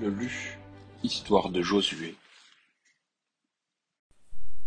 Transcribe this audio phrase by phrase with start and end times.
[0.00, 0.58] Le Lu,
[1.02, 2.14] Histoire de Josué.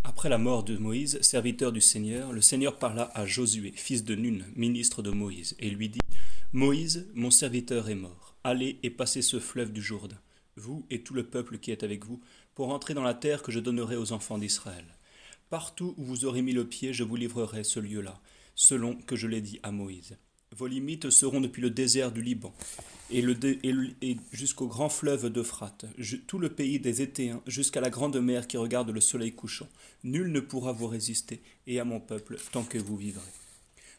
[0.03, 4.13] Après la mort de Moïse, serviteur du Seigneur, le Seigneur parla à Josué, fils de
[4.13, 6.01] Nun, ministre de Moïse, et lui dit
[6.51, 8.35] Moïse, mon serviteur est mort.
[8.44, 10.22] Allez et passez ce fleuve du Jourdain,
[10.55, 12.22] vous et tout le peuple qui est avec vous,
[12.54, 14.86] pour entrer dans la terre que je donnerai aux enfants d'Israël.
[15.50, 18.22] Partout où vous aurez mis le pied, je vous livrerai ce lieu-là,
[18.54, 20.16] selon que je l'ai dit à Moïse.
[20.57, 22.53] Vos limites seront depuis le désert du Liban
[23.12, 25.85] et, jusqu'au grand fleuve d'Euphrate,
[26.27, 29.67] tout le pays des Étéens, jusqu'à la grande mer qui regarde le soleil couchant.
[30.03, 33.21] Nul ne pourra vous résister, et à mon peuple, tant que vous vivrez.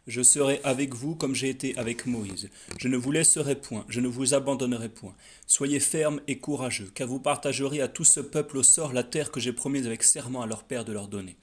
[0.06, 2.50] Je serai avec vous comme j'ai été avec Moïse.
[2.78, 5.14] Je ne vous laisserai point, je ne vous abandonnerai point.
[5.46, 9.30] Soyez fermes et courageux, car vous partagerez à tout ce peuple au sort la terre
[9.30, 11.36] que j'ai promise avec serment à leur père de leur donner.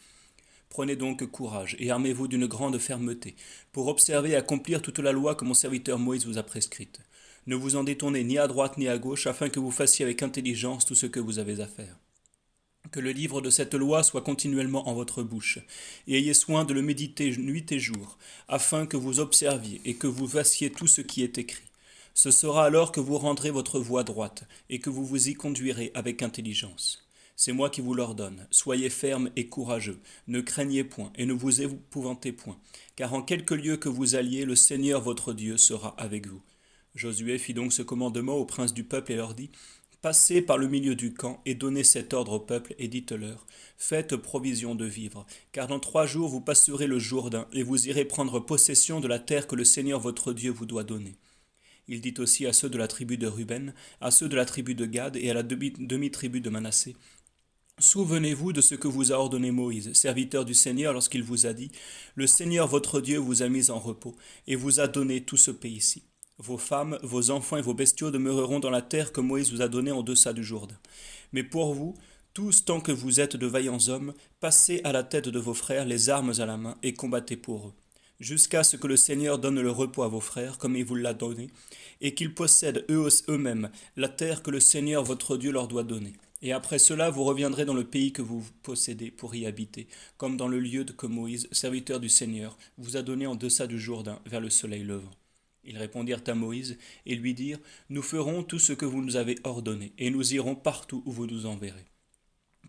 [0.71, 3.35] Prenez donc courage et armez-vous d'une grande fermeté,
[3.73, 7.01] pour observer et accomplir toute la loi que mon serviteur Moïse vous a prescrite.
[7.45, 10.23] Ne vous en détournez ni à droite ni à gauche, afin que vous fassiez avec
[10.23, 11.97] intelligence tout ce que vous avez à faire.
[12.89, 15.59] Que le livre de cette loi soit continuellement en votre bouche,
[16.07, 20.07] et ayez soin de le méditer nuit et jour, afin que vous observiez et que
[20.07, 21.67] vous fassiez tout ce qui est écrit.
[22.13, 25.91] Ce sera alors que vous rendrez votre voie droite, et que vous vous y conduirez
[25.95, 27.05] avec intelligence.
[27.43, 28.45] C'est moi qui vous l'ordonne.
[28.51, 29.99] Soyez fermes et courageux.
[30.27, 32.59] Ne craignez point et ne vous épouvantez point.
[32.95, 36.43] Car en quelque lieu que vous alliez, le Seigneur votre Dieu sera avec vous.
[36.93, 39.49] Josué fit donc ce commandement aux princes du peuple et leur dit
[40.03, 44.15] Passez par le milieu du camp et donnez cet ordre au peuple et dites-leur Faites
[44.17, 48.39] provision de vivre, car dans trois jours vous passerez le Jourdain et vous irez prendre
[48.39, 51.15] possession de la terre que le Seigneur votre Dieu vous doit donner.
[51.87, 54.75] Il dit aussi à ceux de la tribu de Ruben, à ceux de la tribu
[54.75, 56.95] de Gad et à la demi-tribu de Manassé
[57.81, 61.71] Souvenez-vous de ce que vous a ordonné Moïse, serviteur du Seigneur, lorsqu'il vous a dit
[62.13, 64.15] Le Seigneur votre Dieu vous a mis en repos
[64.45, 66.03] et vous a donné tout ce pays-ci.
[66.37, 69.67] Vos femmes, vos enfants et vos bestiaux demeureront dans la terre que Moïse vous a
[69.67, 70.77] donnée en deçà du Jourdain.
[71.33, 71.95] Mais pour vous,
[72.35, 75.85] tous tant que vous êtes de vaillants hommes, passez à la tête de vos frères
[75.85, 77.73] les armes à la main et combattez pour eux,
[78.19, 81.15] jusqu'à ce que le Seigneur donne le repos à vos frères, comme il vous l'a
[81.15, 81.49] donné,
[81.99, 86.13] et qu'ils possèdent eux eux-mêmes la terre que le Seigneur votre Dieu leur doit donner.
[86.41, 89.87] Et après cela, vous reviendrez dans le pays que vous possédez pour y habiter,
[90.17, 93.79] comme dans le lieu que Moïse, serviteur du Seigneur, vous a donné en deçà du
[93.79, 95.11] Jourdain, vers le soleil levant.
[95.63, 97.59] Ils répondirent à Moïse et lui dirent
[97.89, 101.27] Nous ferons tout ce que vous nous avez ordonné, et nous irons partout où vous
[101.27, 101.85] nous enverrez.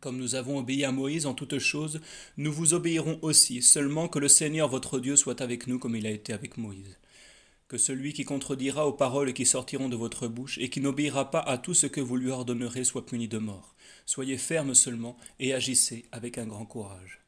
[0.01, 2.01] Comme nous avons obéi à Moïse en toutes choses,
[2.37, 6.07] nous vous obéirons aussi, seulement que le Seigneur votre Dieu soit avec nous comme il
[6.07, 6.99] a été avec Moïse
[7.73, 11.41] que celui qui contredira aux paroles qui sortiront de votre bouche, et qui n'obéira pas
[11.41, 13.75] à tout ce que vous lui ordonnerez, soit puni de mort.
[14.05, 17.23] Soyez fermes seulement, et agissez avec un grand courage.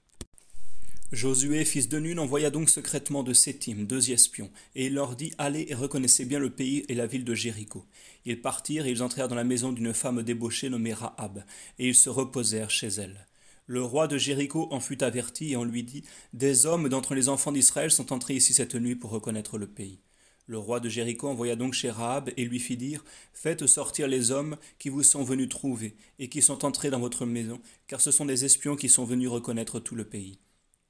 [1.12, 5.32] Josué, fils de Nun, envoya donc secrètement de Sétim deux espions, et il leur dit
[5.38, 7.86] Allez et reconnaissez bien le pays et la ville de Jéricho.
[8.26, 11.42] Ils partirent et ils entrèrent dans la maison d'une femme débauchée nommée Rahab,
[11.78, 13.26] et ils se reposèrent chez elle.
[13.66, 16.02] Le roi de Jéricho en fut averti et on lui dit
[16.34, 20.00] Des hommes d'entre les enfants d'Israël sont entrés ici cette nuit pour reconnaître le pays.
[20.46, 24.30] Le roi de Jéricho envoya donc chez Rahab et lui fit dire Faites sortir les
[24.30, 28.10] hommes qui vous sont venus trouver et qui sont entrés dans votre maison, car ce
[28.10, 30.38] sont des espions qui sont venus reconnaître tout le pays.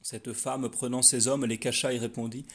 [0.02, 2.46] Cette femme, prenant ces hommes, les cacha et répondit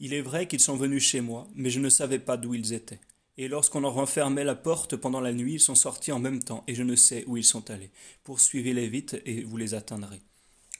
[0.00, 2.72] Il est vrai qu'ils sont venus chez moi, mais je ne savais pas d'où ils
[2.72, 3.00] étaient.
[3.36, 6.64] Et lorsqu'on en refermait la porte pendant la nuit, ils sont sortis en même temps,
[6.66, 7.90] et je ne sais où ils sont allés.
[8.24, 10.20] Poursuivez-les vite, et vous les atteindrez.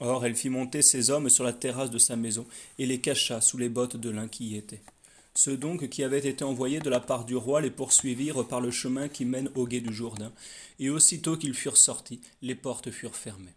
[0.00, 2.46] Or elle fit monter ces hommes sur la terrasse de sa maison,
[2.78, 4.82] et les cacha sous les bottes de l'un qui y était.
[5.34, 8.70] Ceux donc qui avaient été envoyés de la part du roi les poursuivirent par le
[8.70, 10.32] chemin qui mène au gué du Jourdain,
[10.78, 13.54] et aussitôt qu'ils furent sortis, les portes furent fermées.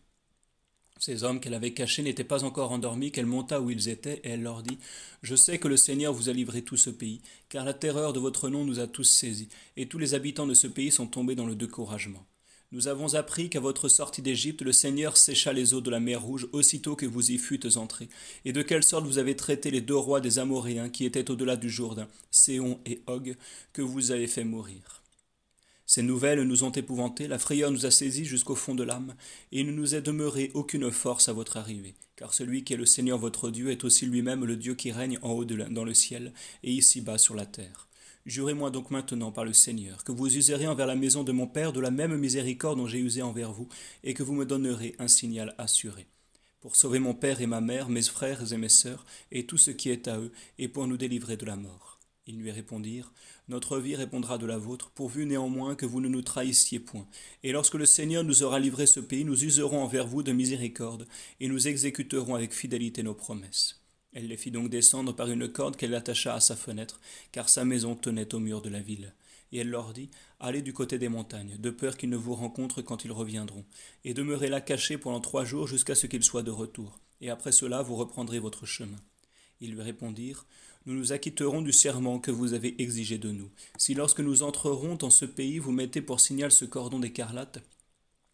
[1.00, 4.30] Ces hommes qu'elle avait cachés n'étaient pas encore endormis qu'elle monta où ils étaient, et
[4.30, 4.78] elle leur dit
[5.22, 8.20] Je sais que le Seigneur vous a livré tout ce pays, car la terreur de
[8.20, 11.36] votre nom nous a tous saisis, et tous les habitants de ce pays sont tombés
[11.36, 12.26] dans le découragement.
[12.74, 16.24] Nous avons appris qu'à votre sortie d'Égypte, le Seigneur sécha les eaux de la mer
[16.24, 18.10] Rouge aussitôt que vous y fûtes entrés,
[18.46, 21.56] et de quelle sorte vous avez traité les deux rois des Amoréens qui étaient au-delà
[21.56, 23.36] du Jourdain, Séon et Og,
[23.74, 25.04] que vous avez fait mourir?
[25.86, 29.14] Ces nouvelles nous ont épouvantés, la frayeur nous a saisis jusqu'au fond de l'âme,
[29.52, 32.78] et il ne nous est demeuré aucune force à votre arrivée, car celui qui est
[32.78, 35.94] le Seigneur votre Dieu est aussi lui-même le Dieu qui règne en haut dans le
[35.94, 36.34] ciel
[36.64, 37.88] et ici-bas sur la terre.
[38.26, 41.74] Jurez-moi donc maintenant par le Seigneur que vous userez envers la maison de mon Père
[41.74, 43.68] de la même miséricorde dont j'ai usé envers vous,
[44.06, 46.08] et que vous me donnerez un signal assuré,
[46.62, 49.72] pour sauver mon Père et ma mère, mes frères et mes sœurs, et tout ce
[49.72, 52.00] qui est à eux, et pour nous délivrer de la mort.
[52.26, 53.12] Ils lui répondirent,
[53.50, 57.06] Notre vie répondra de la vôtre, pourvu néanmoins que vous ne nous trahissiez point.
[57.44, 61.10] Et lorsque le Seigneur nous aura livré ce pays, nous userons envers vous de miséricorde,
[61.42, 63.83] et nous exécuterons avec fidélité nos promesses.
[64.14, 67.00] Elle les fit donc descendre par une corde qu'elle attacha à sa fenêtre,
[67.32, 69.14] car sa maison tenait au mur de la ville.
[69.52, 72.82] Et elle leur dit, Allez du côté des montagnes, de peur qu'ils ne vous rencontrent
[72.82, 73.66] quand ils reviendront,
[74.04, 77.52] et demeurez là cachés pendant trois jours jusqu'à ce qu'ils soient de retour, et après
[77.52, 79.00] cela vous reprendrez votre chemin.
[79.62, 80.46] Ils lui répondirent,
[80.86, 83.50] Nous nous acquitterons du serment que vous avez exigé de nous.
[83.78, 87.64] Si lorsque nous entrerons dans ce pays vous mettez pour signal ce cordon d'écarlate,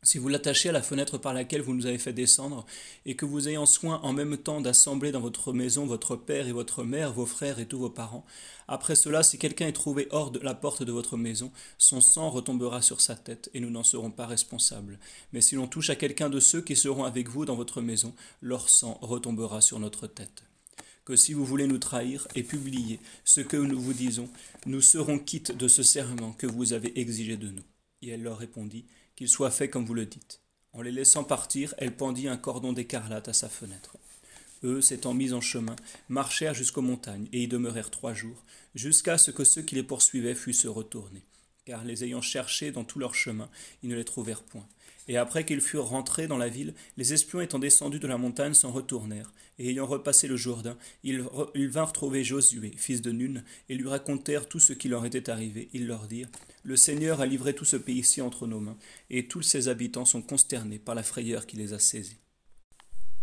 [0.01, 2.65] si vous l'attachez à la fenêtre par laquelle vous nous avez fait descendre,
[3.05, 6.53] et que vous ayez soin en même temps d'assembler dans votre maison votre père et
[6.53, 8.25] votre mère, vos frères et tous vos parents,
[8.67, 12.29] après cela, si quelqu'un est trouvé hors de la porte de votre maison, son sang
[12.29, 14.99] retombera sur sa tête, et nous n'en serons pas responsables.
[15.33, 18.13] Mais si l'on touche à quelqu'un de ceux qui seront avec vous dans votre maison,
[18.41, 20.43] leur sang retombera sur notre tête.
[21.03, 24.29] Que si vous voulez nous trahir et publier ce que nous vous disons,
[24.65, 27.63] nous serons quittes de ce serment que vous avez exigé de nous.
[28.01, 28.85] Et elle leur répondit,
[29.19, 30.39] qu'il soit fait comme vous le dites.
[30.71, 33.97] En les laissant partir, elle pendit un cordon d'écarlate à sa fenêtre.
[34.63, 35.75] Eux, s'étant mis en chemin,
[36.07, 38.45] marchèrent jusqu'aux montagnes et y demeurèrent trois jours,
[38.75, 41.25] jusqu'à ce que ceux qui les poursuivaient fussent retournés.
[41.65, 43.49] Car les ayant cherchés dans tout leur chemin,
[43.83, 44.69] ils ne les trouvèrent point.
[45.09, 48.53] Et après qu'ils furent rentrés dans la ville, les espions étant descendus de la montagne
[48.53, 51.25] s'en retournèrent, et ayant repassé le Jourdain, ils,
[51.67, 55.67] vinrent trouver Josué, fils de Nun, et lui racontèrent tout ce qui leur était arrivé.
[55.73, 56.29] Ils leur dirent
[56.61, 58.77] Le Seigneur a livré tout ce pays-ci entre nos mains,
[59.09, 62.19] et tous ses habitants sont consternés par la frayeur qui les a saisis.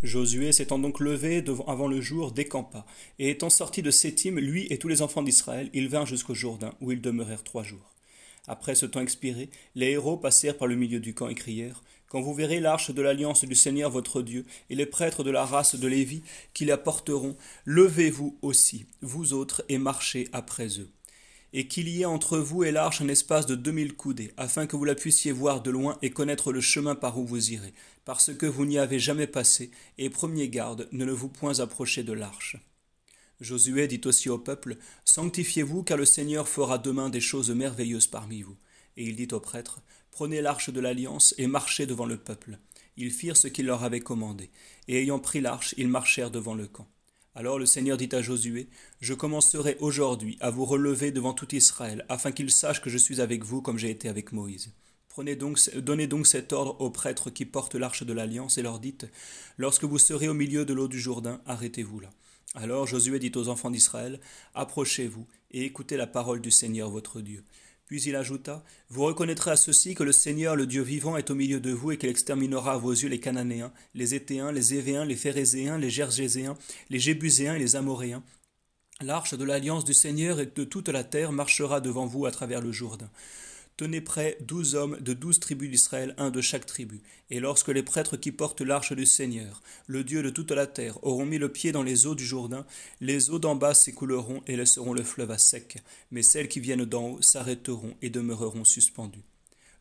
[0.03, 2.85] Josué s'étant donc levé avant le jour, décampa,
[3.21, 6.75] et étant sorti de Sétim, lui et tous les enfants d'Israël, ils vinrent jusqu'au Jourdain,
[6.81, 7.96] où ils demeurèrent trois jours.
[8.49, 12.21] Après ce temps expiré, les héros passèrent par le milieu du camp et crièrent Quand
[12.21, 15.75] vous verrez l'arche de l'alliance du Seigneur votre Dieu et les prêtres de la race
[15.75, 16.23] de Lévi
[16.55, 20.91] qui la porteront, levez-vous aussi, vous autres, et marchez après eux.
[21.53, 24.67] Et qu'il y ait entre vous et l'arche un espace de deux mille coudées, afin
[24.67, 27.73] que vous la puissiez voir de loin et connaître le chemin par où vous irez,
[28.05, 32.03] parce que vous n'y avez jamais passé, et premier garde, ne le vous point approcher
[32.03, 32.57] de l'arche.
[33.41, 38.43] Josué dit aussi au peuple, Sanctifiez-vous, car le Seigneur fera demain des choses merveilleuses parmi
[38.43, 38.56] vous.
[38.97, 39.81] Et il dit aux prêtres,
[40.11, 42.59] Prenez l'arche de l'alliance et marchez devant le peuple.
[42.97, 44.50] Ils firent ce qu'il leur avait commandé,
[44.88, 46.88] et ayant pris l'arche, ils marchèrent devant le camp.
[47.35, 48.71] Alors le Seigneur dit à Josué,
[49.03, 53.21] Je commencerai aujourd'hui à vous relever devant tout Israël, afin qu'ils sachent que je suis
[53.21, 54.73] avec vous comme j'ai été avec Moïse.
[55.11, 58.81] Prenez donc, donnez donc cet ordre aux prêtres qui portent l'arche de l'alliance, et leur
[58.81, 59.06] dites,
[59.59, 62.11] Lorsque vous serez au milieu de l'eau du Jourdain, arrêtez-vous là.
[62.55, 64.21] Alors Josué dit aux enfants d'Israël,
[64.55, 67.45] Approchez-vous et écoutez la parole du Seigneur votre Dieu.
[67.87, 71.35] Puis il ajouta, Vous reconnaîtrez à ceci que le Seigneur, le Dieu vivant, est au
[71.35, 75.05] milieu de vous et qu'il exterminera à vos yeux les Cananéens, les Étéens, les Évéens,
[75.05, 76.57] les Phérézéens, les Gergéséens,
[76.91, 78.25] les Jébuséens et les Amoréens.
[79.01, 82.63] L'arche de l'alliance du Seigneur et de toute la terre marchera devant vous à travers
[82.63, 83.11] le Jourdain.
[83.76, 87.02] Tenez prêt douze hommes de douze tribus d'Israël, un de chaque tribu.
[87.28, 90.99] Et lorsque les prêtres qui portent l'arche du Seigneur, le Dieu de toute la terre,
[91.05, 92.64] auront mis le pied dans les eaux du Jourdain,
[93.02, 95.76] les eaux d'en bas s'écouleront et laisseront le fleuve à sec,
[96.11, 99.25] mais celles qui viennent d'en haut s'arrêteront et demeureront suspendues.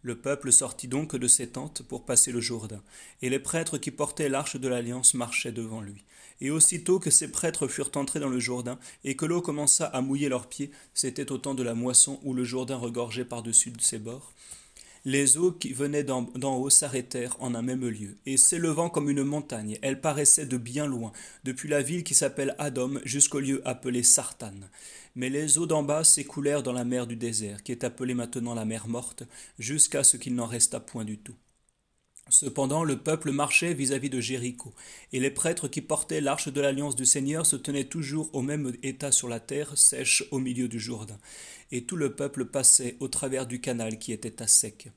[0.01, 2.83] Le peuple sortit donc de ses tentes pour passer le Jourdain,
[3.21, 6.03] et les prêtres qui portaient l'arche de l'alliance marchaient devant lui.
[6.41, 10.01] Et aussitôt que ces prêtres furent entrés dans le Jourdain, et que l'eau commença à
[10.01, 13.81] mouiller leurs pieds, c'était au temps de la moisson où le Jourdain regorgeait par-dessus de
[13.81, 14.33] ses bords,
[15.07, 19.23] les eaux qui venaient d'en haut s'arrêtèrent en un même lieu, et s'élevant comme une
[19.23, 24.01] montagne, elles paraissaient de bien loin, depuis la ville qui s'appelle Adom jusqu'au lieu appelé
[24.01, 24.55] Sartan.
[25.15, 28.55] Mais les eaux d'en bas s'écoulèrent dans la mer du désert, qui est appelée maintenant
[28.55, 29.23] la mer morte,
[29.59, 31.35] jusqu'à ce qu'il n'en resta point du tout.
[32.29, 34.73] Cependant le peuple marchait vis-à-vis de Jéricho,
[35.13, 38.73] et les prêtres qui portaient l'arche de l'alliance du Seigneur se tenaient toujours au même
[38.81, 41.19] état sur la terre sèche au milieu du Jourdain,
[41.71, 44.89] et tout le peuple passait au travers du canal qui était à sec.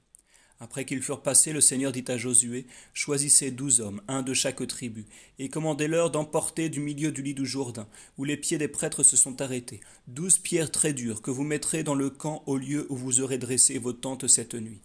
[0.59, 4.67] Après qu'ils furent passés, le Seigneur dit à Josué, Choisissez douze hommes, un de chaque
[4.67, 5.05] tribu,
[5.39, 9.19] et commandez-leur d'emporter du milieu du lit du Jourdain, où les pieds des prêtres se
[9.19, 12.97] sont arrêtés, douze pierres très dures que vous mettrez dans le camp au lieu où
[12.97, 14.81] vous aurez dressé vos tentes cette nuit.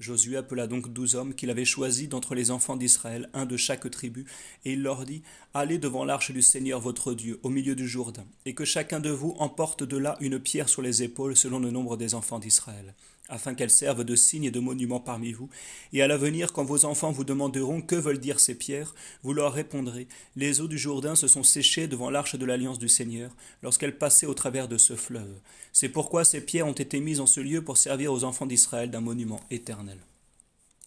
[0.00, 3.88] Josué appela donc douze hommes qu'il avait choisis d'entre les enfants d'Israël, un de chaque
[3.90, 4.26] tribu,
[4.64, 5.22] et il leur dit
[5.54, 9.10] Allez devant l'arche du Seigneur votre Dieu, au milieu du Jourdain, et que chacun de
[9.10, 12.94] vous emporte de là une pierre sur les épaules selon le nombre des enfants d'Israël
[13.28, 15.48] afin qu'elles servent de signe et de monument parmi vous.
[15.92, 19.52] Et à l'avenir, quand vos enfants vous demanderont que veulent dire ces pierres, vous leur
[19.52, 23.98] répondrez Les eaux du Jourdain se sont séchées devant l'arche de l'alliance du Seigneur, lorsqu'elle
[23.98, 25.40] passait au travers de ce fleuve.
[25.72, 28.90] C'est pourquoi ces pierres ont été mises en ce lieu pour servir aux enfants d'Israël
[28.90, 29.98] d'un monument éternel.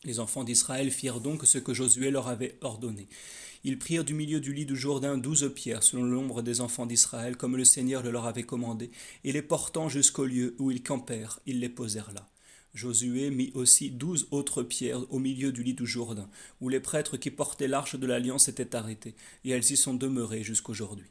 [0.03, 3.07] Les enfants d'Israël firent donc ce que Josué leur avait ordonné.
[3.63, 6.85] Ils prirent du milieu du lit du Jourdain douze pierres, selon le nombre des enfants
[6.85, 8.91] d'Israël, comme le Seigneur le leur avait commandé,
[9.23, 12.29] et les portant jusqu'au lieu où ils campèrent, ils les posèrent là.
[12.75, 16.29] Josué mit aussi douze autres pierres au milieu du lit du Jourdain,
[16.61, 20.43] où les prêtres qui portaient l'arche de l'alliance étaient arrêtés, et elles y sont demeurées
[20.43, 21.07] jusqu'aujourd'hui.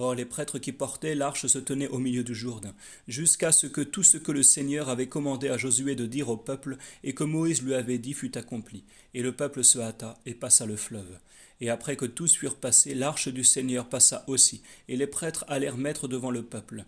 [0.00, 2.72] Or les prêtres qui portaient l'arche se tenaient au milieu du Jourdain,
[3.08, 6.36] jusqu'à ce que tout ce que le Seigneur avait commandé à Josué de dire au
[6.36, 8.84] peuple et que Moïse lui avait dit fût accompli.
[9.14, 11.18] Et le peuple se hâta et passa le fleuve.
[11.60, 15.76] Et après que tous furent passés, l'arche du Seigneur passa aussi, et les prêtres allèrent
[15.76, 16.84] mettre devant le peuple.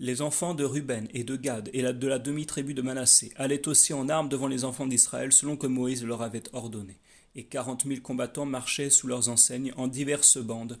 [0.00, 3.94] Les enfants de Ruben et de Gad et de la demi-tribu de Manassé allaient aussi
[3.94, 6.96] en armes devant les enfants d'Israël selon que Moïse leur avait ordonné
[7.36, 10.78] et quarante mille combattants marchaient sous leurs enseignes en diverses bandes,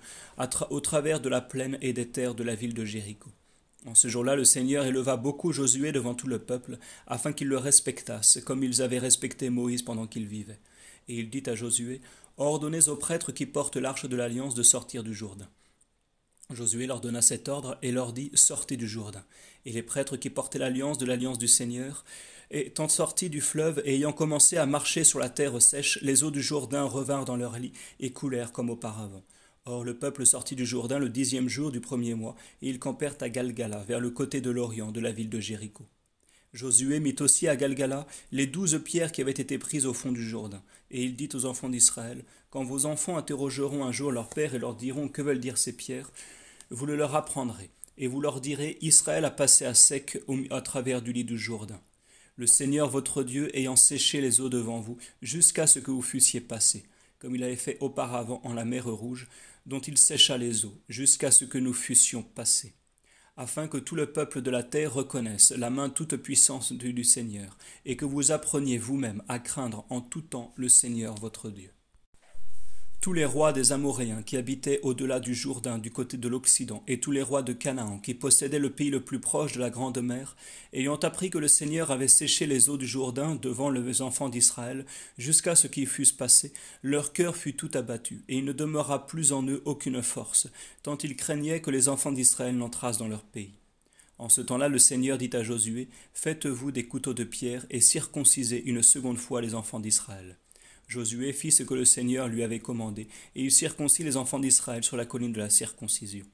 [0.70, 3.30] au travers de la plaine et des terres de la ville de Jéricho.
[3.84, 7.58] En ce jour-là, le Seigneur éleva beaucoup Josué devant tout le peuple, afin qu'ils le
[7.58, 10.58] respectassent, comme ils avaient respecté Moïse pendant qu'il vivait.
[11.06, 12.00] Et il dit à Josué,
[12.38, 15.48] Ordonnez aux prêtres qui portent l'arche de l'alliance de sortir du Jourdain.
[16.50, 19.24] Josué leur donna cet ordre et leur dit Sortez du Jourdain.
[19.64, 22.04] Et les prêtres qui portaient l'alliance de l'alliance du Seigneur
[22.50, 26.30] Étant sortis du fleuve et ayant commencé à marcher sur la terre sèche, les eaux
[26.30, 29.24] du Jourdain revinrent dans leur lit et coulèrent comme auparavant.
[29.64, 33.16] Or le peuple sortit du Jourdain le dixième jour du premier mois, et ils campèrent
[33.20, 35.86] à Galgala, vers le côté de l'Orient de la ville de Jéricho.
[36.52, 40.22] Josué mit aussi à Galgala les douze pierres qui avaient été prises au fond du
[40.22, 40.62] Jourdain.
[40.92, 44.60] Et il dit aux enfants d'Israël, Quand vos enfants interrogeront un jour leur père et
[44.60, 46.12] leur diront Que veulent dire ces pierres
[46.70, 50.18] vous le leur apprendrez, et vous leur direz Israël a passé à sec
[50.50, 51.80] à travers du lit du Jourdain
[52.36, 56.40] le Seigneur votre Dieu ayant séché les eaux devant vous, jusqu'à ce que vous fussiez
[56.40, 56.84] passés,
[57.18, 59.28] comme il avait fait auparavant en la mer Rouge,
[59.64, 62.74] dont il sécha les eaux, jusqu'à ce que nous fussions passés,
[63.36, 67.56] afin que tout le peuple de la terre reconnaisse la main toute puissance du Seigneur,
[67.84, 71.70] et que vous appreniez vous-même à craindre en tout temps le Seigneur votre Dieu
[73.06, 76.98] tous les rois des Amoréens qui habitaient au-delà du Jourdain du côté de l'Occident, et
[76.98, 80.02] tous les rois de Canaan qui possédaient le pays le plus proche de la Grande
[80.02, 80.34] Mer,
[80.72, 84.86] ayant appris que le Seigneur avait séché les eaux du Jourdain devant les enfants d'Israël,
[85.18, 89.32] jusqu'à ce qu'ils fussent passés, leur cœur fut tout abattu, et il ne demeura plus
[89.32, 90.48] en eux aucune force,
[90.82, 93.54] tant ils craignaient que les enfants d'Israël n'entrassent dans leur pays.
[94.18, 98.64] En ce temps-là, le Seigneur dit à Josué, Faites-vous des couteaux de pierre et circoncisez
[98.64, 100.38] une seconde fois les enfants d'Israël.
[100.86, 104.84] Josué fit ce que le Seigneur lui avait commandé, et il circoncit les enfants d'Israël
[104.84, 106.24] sur la colline de la circoncision.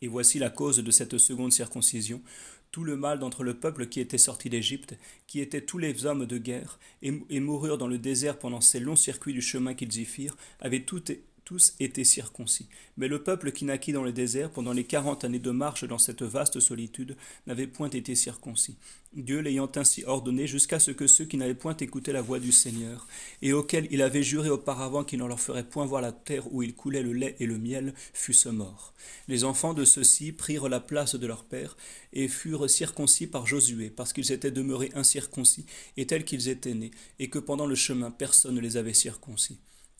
[0.00, 2.22] Et voici la cause de cette seconde circoncision,
[2.70, 4.96] tout le mal d'entre le peuple qui était sorti d'Égypte,
[5.26, 8.96] qui étaient tous les hommes de guerre, et, moururent dans le désert pendant ces longs
[8.96, 11.02] circuits du chemin qu'ils y firent, avaient tout
[11.48, 12.68] tous étaient circoncis.
[12.98, 15.96] Mais le peuple qui naquit dans le désert pendant les quarante années de marche dans
[15.96, 18.76] cette vaste solitude n'avait point été circoncis.
[19.14, 22.52] Dieu l'ayant ainsi ordonné jusqu'à ce que ceux qui n'avaient point écouté la voix du
[22.52, 23.08] Seigneur,
[23.40, 26.62] et auxquels il avait juré auparavant qu'il ne leur ferait point voir la terre où
[26.62, 28.92] il coulait le lait et le miel, fussent morts.
[29.26, 31.78] Les enfants de ceux-ci prirent la place de leur père,
[32.12, 35.64] et furent circoncis par Josué, parce qu'ils étaient demeurés incirconcis,
[35.96, 39.58] et tels qu'ils étaient nés, et que pendant le chemin personne ne les avait circoncis.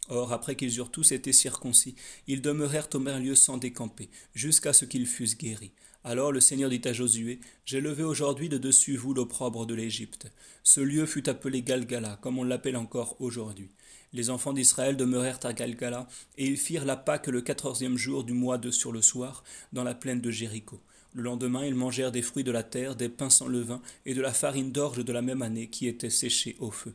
[0.09, 1.95] Or, après qu'ils eurent tous été circoncis,
[2.27, 5.73] ils demeurèrent au même lieu sans décamper, jusqu'à ce qu'ils fussent guéris.
[6.05, 10.33] Alors le Seigneur dit à Josué, J'ai levé aujourd'hui de dessus vous l'opprobre de l'Égypte.
[10.63, 13.71] Ce lieu fut appelé Galgala, comme on l'appelle encore aujourd'hui.
[14.15, 18.33] Les enfants d'Israël demeurèrent à Galgala, et ils firent la Pâque le quatorzième jour du
[18.33, 20.81] mois de sur le soir, dans la plaine de Jéricho.
[21.13, 24.23] Le lendemain, ils mangèrent des fruits de la terre, des pains sans levain, et de
[24.23, 26.95] la farine d'orge de la même année qui était séchée au feu.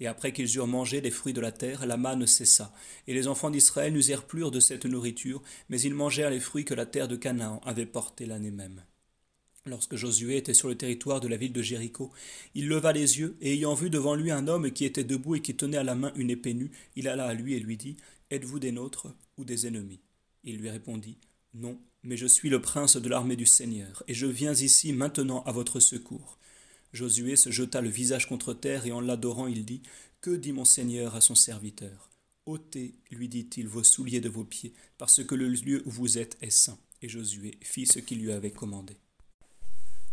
[0.00, 2.74] Et après qu'ils eurent mangé des fruits de la terre, la manne cessa.
[3.06, 6.74] Et les enfants d'Israël n'usèrent plus de cette nourriture, mais ils mangèrent les fruits que
[6.74, 8.82] la terre de Canaan avait portés l'année même.
[9.66, 12.10] Lorsque Josué était sur le territoire de la ville de Jéricho,
[12.54, 15.42] il leva les yeux, et ayant vu devant lui un homme qui était debout et
[15.42, 17.98] qui tenait à la main une épée nue, il alla à lui et lui dit
[18.30, 20.00] Êtes-vous des nôtres ou des ennemis?
[20.44, 21.18] Il lui répondit
[21.52, 25.42] Non, mais je suis le prince de l'armée du Seigneur, et je viens ici maintenant
[25.42, 26.38] à votre secours.
[26.92, 29.82] Josué se jeta le visage contre terre et en l'adorant il dit
[30.20, 32.10] Que dit mon Seigneur à son serviteur?
[32.46, 36.36] Ôtez, lui dit-il, vos souliers de vos pieds, parce que le lieu où vous êtes
[36.40, 36.78] est saint.
[37.02, 38.96] Et Josué fit ce qu'il lui avait commandé.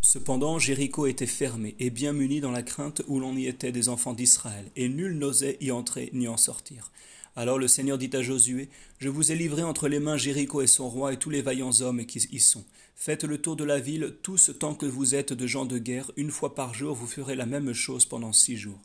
[0.01, 3.89] Cependant, Jéricho était fermé et bien muni dans la crainte où l'on y était des
[3.89, 6.91] enfants d'Israël, et nul n'osait y entrer ni en sortir.
[7.37, 8.67] Alors le Seigneur dit à Josué,
[8.97, 11.81] Je vous ai livré entre les mains Jéricho et son roi et tous les vaillants
[11.81, 12.65] hommes qui y sont.
[12.95, 16.11] Faites le tour de la ville, tous tant que vous êtes de gens de guerre,
[16.17, 18.81] une fois par jour vous ferez la même chose pendant six jours.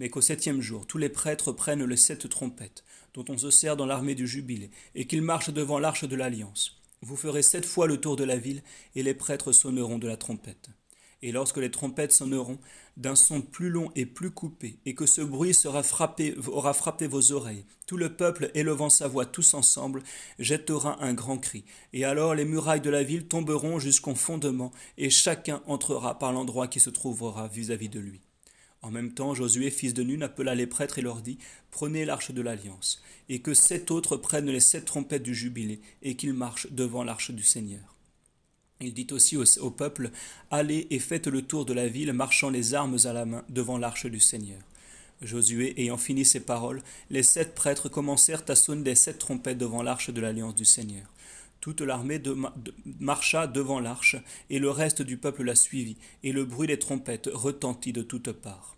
[0.00, 2.82] Mais qu'au septième jour, tous les prêtres prennent les sept trompettes,
[3.14, 6.82] dont on se sert dans l'armée du jubilé, et qu'ils marchent devant l'arche de l'alliance.
[7.02, 8.64] Vous ferez sept fois le tour de la ville,
[8.96, 10.70] et les prêtres sonneront de la trompette.
[11.22, 12.58] Et lorsque les trompettes sonneront
[12.96, 17.64] d'un son plus long et plus coupé, et que ce bruit aura frappé vos oreilles,
[17.86, 20.02] tout le peuple, élevant sa voix tous ensemble,
[20.38, 21.64] jettera un grand cri.
[21.92, 26.68] Et alors les murailles de la ville tomberont jusqu'au fondement, et chacun entrera par l'endroit
[26.68, 28.20] qui se trouvera vis-à-vis de lui.
[28.82, 31.38] En même temps, Josué, fils de Nun, appela les prêtres et leur dit
[31.70, 36.16] Prenez l'arche de l'alliance, et que sept autres prennent les sept trompettes du jubilé, et
[36.16, 37.91] qu'ils marchent devant l'arche du Seigneur.
[38.82, 40.10] Il dit aussi au, peuple
[40.50, 43.78] Allez et faites le tour de la ville, marchant les armes à la main devant
[43.78, 44.58] l'arche du Seigneur.
[45.20, 49.84] Josué ayant fini ces paroles, les sept prêtres commencèrent à sonner des sept trompettes devant
[49.84, 51.06] l'arche de l'alliance du Seigneur.
[51.60, 52.20] Toute l'armée
[52.98, 54.16] marcha devant l'arche,
[54.50, 58.32] et le reste du peuple la suivit, et le bruit des trompettes retentit de toutes
[58.32, 58.76] parts.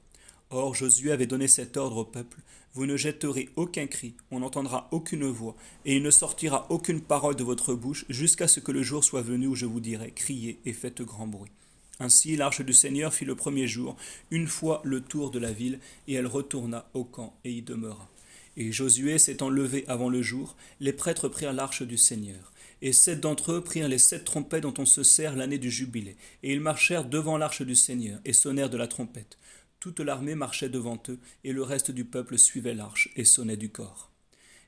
[0.56, 2.38] Or Josué avait donné cet ordre au peuple
[2.74, 7.34] Vous ne jetterez aucun cri, on n'entendra aucune voix, et il ne sortira aucune parole
[7.34, 10.60] de votre bouche, jusqu'à ce que le jour soit venu où je vous dirai Criez
[10.64, 11.50] et faites grand bruit.
[11.98, 13.96] Ainsi l'arche du Seigneur fit le premier jour
[14.30, 18.08] une fois le tour de la ville, et elle retourna au camp et y demeura.
[18.56, 22.52] Et Josué s'étant levé avant le jour, les prêtres prirent l'arche du Seigneur
[22.84, 26.16] et sept d'entre eux prirent les sept trompettes dont on se sert l'année du jubilé,
[26.42, 29.38] et ils marchèrent devant l'arche du Seigneur, et sonnèrent de la trompette.
[29.84, 33.68] Toute l'armée marchait devant eux, et le reste du peuple suivait l'arche, et sonnait du
[33.68, 34.10] corps.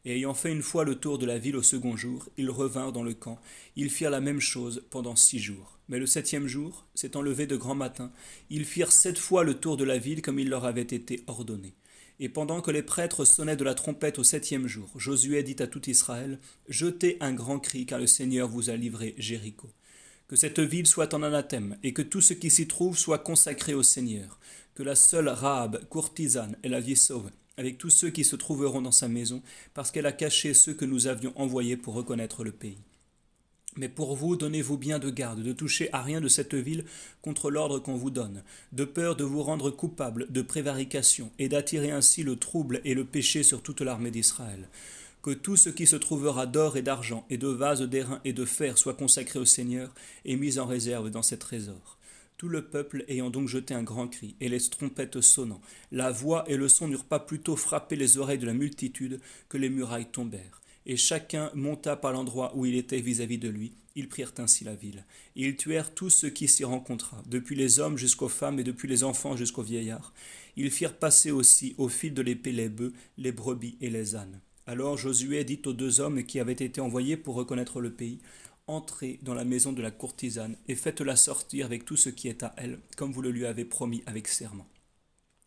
[0.04, 2.92] Et ayant fait une fois le tour de la ville au second jour, ils revinrent
[2.92, 3.40] dans le camp.
[3.76, 5.78] Ils firent la même chose pendant six jours.
[5.88, 8.12] Mais le septième jour, s'étant levé de grand matin,
[8.50, 11.72] ils firent sept fois le tour de la ville comme il leur avait été ordonné.
[12.20, 15.66] Et pendant que les prêtres sonnaient de la trompette au septième jour, Josué dit à
[15.66, 19.70] tout Israël Jetez un grand cri, car le Seigneur vous a livré Jéricho.
[20.28, 23.74] Que cette ville soit en anathème, et que tout ce qui s'y trouve soit consacré
[23.74, 24.38] au Seigneur.
[24.74, 28.82] Que la seule Rahab, courtisane, et la vie sauve, avec tous ceux qui se trouveront
[28.82, 29.42] dans sa maison,
[29.72, 32.78] parce qu'elle a caché ceux que nous avions envoyés pour reconnaître le pays.
[33.76, 36.84] Mais pour vous, donnez-vous bien de garde de toucher à rien de cette ville
[37.20, 38.42] contre l'ordre qu'on vous donne,
[38.72, 43.04] de peur de vous rendre coupable de prévarication et d'attirer ainsi le trouble et le
[43.04, 44.68] péché sur toute l'armée d'Israël.
[45.26, 48.44] Que tout ce qui se trouvera d'or et d'argent et de vases d'airain et de
[48.44, 49.92] fer soit consacré au Seigneur
[50.24, 51.98] et mis en réserve dans ces trésors.
[52.36, 56.44] Tout le peuple ayant donc jeté un grand cri, et les trompettes sonnant, la voix
[56.46, 59.18] et le son n'eurent pas plutôt frappé les oreilles de la multitude
[59.48, 63.72] que les murailles tombèrent et chacun monta par l'endroit où il était vis-à-vis de lui.
[63.96, 65.04] Ils prirent ainsi la ville.
[65.34, 69.02] ils tuèrent tous ceux qui s'y rencontra, depuis les hommes jusqu'aux femmes et depuis les
[69.02, 70.12] enfants jusqu'aux vieillards.
[70.56, 74.40] Ils firent passer aussi au fil de l'épée les bœufs, les brebis et les ânes.
[74.68, 78.18] Alors Josué dit aux deux hommes qui avaient été envoyés pour reconnaître le pays,
[78.68, 82.42] Entrez dans la maison de la courtisane et faites-la sortir avec tout ce qui est
[82.42, 84.66] à elle, comme vous le lui avez promis avec serment.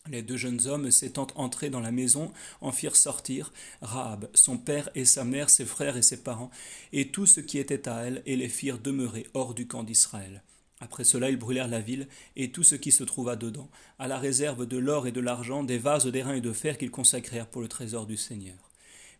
[0.10, 3.52] Les deux jeunes hommes s'étant entrés dans la maison en firent sortir
[3.82, 6.50] Rahab, son père et sa mère, ses frères et ses parents,
[6.94, 10.42] et tout ce qui était à elle, et les firent demeurer hors du camp d'Israël.
[10.80, 14.18] Après cela, ils brûlèrent la ville et tout ce qui se trouva dedans, à la
[14.18, 17.62] réserve de l'or et de l'argent, des vases d'airain et de fer qu'ils consacrèrent pour
[17.62, 18.69] le trésor du Seigneur.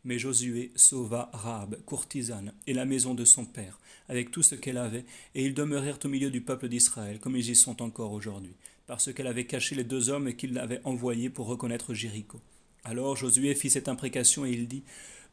[0.06, 4.78] Mais Josué sauva Rahab, courtisane, et la maison de son père, avec tout ce qu'elle
[4.78, 8.56] avait, et ils demeurèrent au milieu du peuple d'Israël, comme ils y sont encore aujourd'hui
[8.90, 12.42] parce qu'elle avait caché les deux hommes qu'il avait envoyés pour reconnaître Jéricho.
[12.84, 14.82] Alors Josué fit cette imprécation et il dit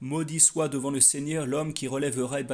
[0.03, 2.45] Maudit soit devant le Seigneur l'homme qui relèvera et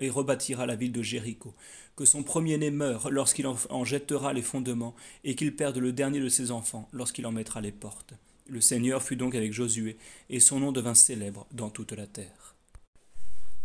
[0.00, 1.54] et rebâtira la ville de Jéricho.
[1.94, 6.28] Que son premier-né meure lorsqu'il en jettera les fondements, et qu'il perde le dernier de
[6.28, 8.14] ses enfants lorsqu'il en mettra les portes.
[8.50, 9.96] Le Seigneur fut donc avec Josué,
[10.28, 12.56] et son nom devint célèbre dans toute la terre.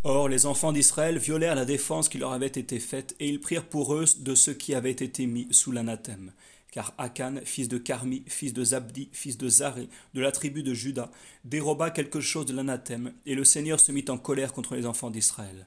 [0.04, 3.66] Or les enfants d'Israël violèrent la défense qui leur avait été faite, et ils prirent
[3.66, 6.32] pour eux de ceux qui avaient été mis sous l'anathème.
[6.70, 10.72] Car Akan, fils de Carmi, fils de Zabdi, fils de Zaré, de la tribu de
[10.72, 11.10] Juda,
[11.44, 15.10] déroba quelque chose de l'anathème, et le Seigneur se mit en colère contre les enfants
[15.10, 15.66] d'Israël.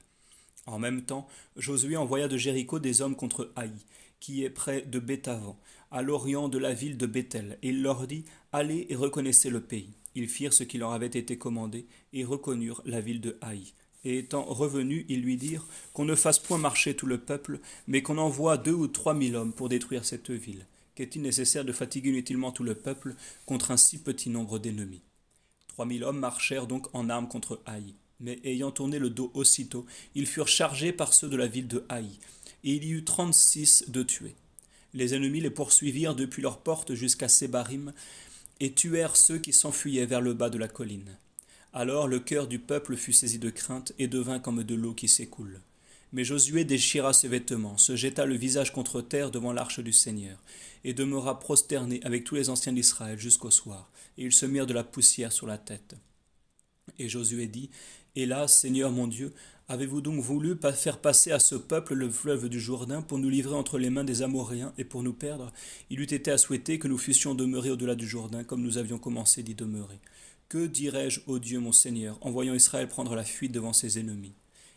[0.64, 3.72] En même temps, Josué envoya de Jéricho des hommes contre Haï,
[4.18, 5.58] qui est près de Béthavan,
[5.90, 9.60] à l'orient de la ville de Béthel, et il leur dit Allez et reconnaissez le
[9.60, 9.94] pays.
[10.14, 13.72] Ils firent ce qui leur avait été commandé, et reconnurent la ville de Haï.
[14.04, 18.02] Et étant revenus, ils lui dirent qu'on ne fasse point marcher tout le peuple, mais
[18.02, 20.66] qu'on envoie deux ou trois mille hommes pour détruire cette ville.
[20.94, 23.14] Qu'est-il nécessaire de fatiguer inutilement tout le peuple
[23.46, 25.02] contre un si petit nombre d'ennemis?
[25.68, 27.94] Trois mille hommes marchèrent donc en armes contre Haï.
[28.20, 31.84] Mais ayant tourné le dos aussitôt, ils furent chargés par ceux de la ville de
[31.88, 32.18] Haï,
[32.64, 34.34] et il y eut trente-six de tués.
[34.94, 37.92] Les ennemis les poursuivirent depuis leurs portes jusqu'à Sébarim,
[38.60, 41.16] et tuèrent ceux qui s'enfuyaient vers le bas de la colline.
[41.72, 45.08] Alors le cœur du peuple fut saisi de crainte et devint comme de l'eau qui
[45.08, 45.60] s'écoule.
[46.12, 50.38] Mais Josué déchira ses vêtements, se jeta le visage contre terre devant l'arche du Seigneur,
[50.82, 54.74] et demeura prosterné avec tous les anciens d'Israël jusqu'au soir, et ils se mirent de
[54.74, 55.94] la poussière sur la tête.
[56.98, 57.70] Et Josué dit,
[58.16, 59.32] Hélas, Seigneur mon Dieu,
[59.70, 63.54] avez-vous donc voulu faire passer à ce peuple le fleuve du Jourdain pour nous livrer
[63.54, 65.52] entre les mains des Amoréens et pour nous perdre?
[65.90, 68.98] Il eût été à souhaiter que nous fussions demeurés au-delà du Jourdain, comme nous avions
[68.98, 70.00] commencé d'y demeurer.
[70.48, 74.34] Que dirais-je, ô Dieu mon Seigneur, en voyant Israël prendre la fuite devant ses ennemis?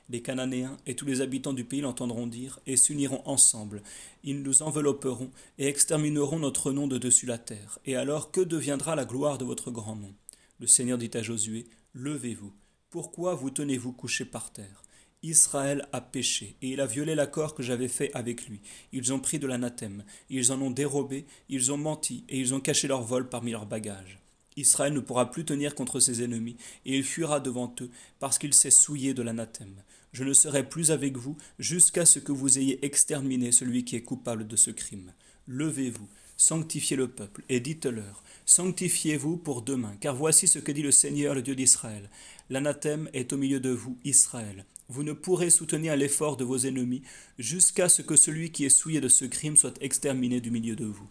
[0.10, 3.82] Les Cananéens et tous les habitants du pays l'entendront dire, et s'uniront ensemble.
[4.23, 7.79] Ils nous envelopperont et extermineront notre nom de dessus la terre.
[7.88, 10.13] Et alors que deviendra la gloire de votre grand nom?
[10.60, 12.53] Le Seigneur dit à Josué, Levez-vous.
[12.93, 14.84] Pourquoi vous tenez-vous couché par terre?
[15.23, 18.62] Israël a péché, et il a violé l'accord que j'avais fait avec lui.
[18.91, 22.60] Ils ont pris de l'anathème, ils en ont dérobé, ils ont menti, et ils ont
[22.60, 24.19] caché leur vol parmi leurs bagages.
[24.58, 28.53] Israël ne pourra plus tenir contre ses ennemis, et il fuira devant eux, parce qu'il
[28.53, 29.82] s'est souillé de l'anathème.
[30.12, 34.03] Je ne serai plus avec vous jusqu'à ce que vous ayez exterminé celui qui est
[34.03, 35.13] coupable de ce crime.
[35.47, 36.08] Levez-vous,
[36.43, 41.34] sanctifiez le peuple, et dites-leur, Sanctifiez-vous pour demain, car voici ce que dit le Seigneur,
[41.34, 42.10] le Dieu d'Israël.
[42.49, 44.65] L'anathème est au milieu de vous, Israël.
[44.89, 47.01] Vous ne pourrez soutenir l'effort de vos ennemis
[47.39, 50.84] jusqu'à ce que celui qui est souillé de ce crime soit exterminé du milieu de
[50.84, 51.08] vous.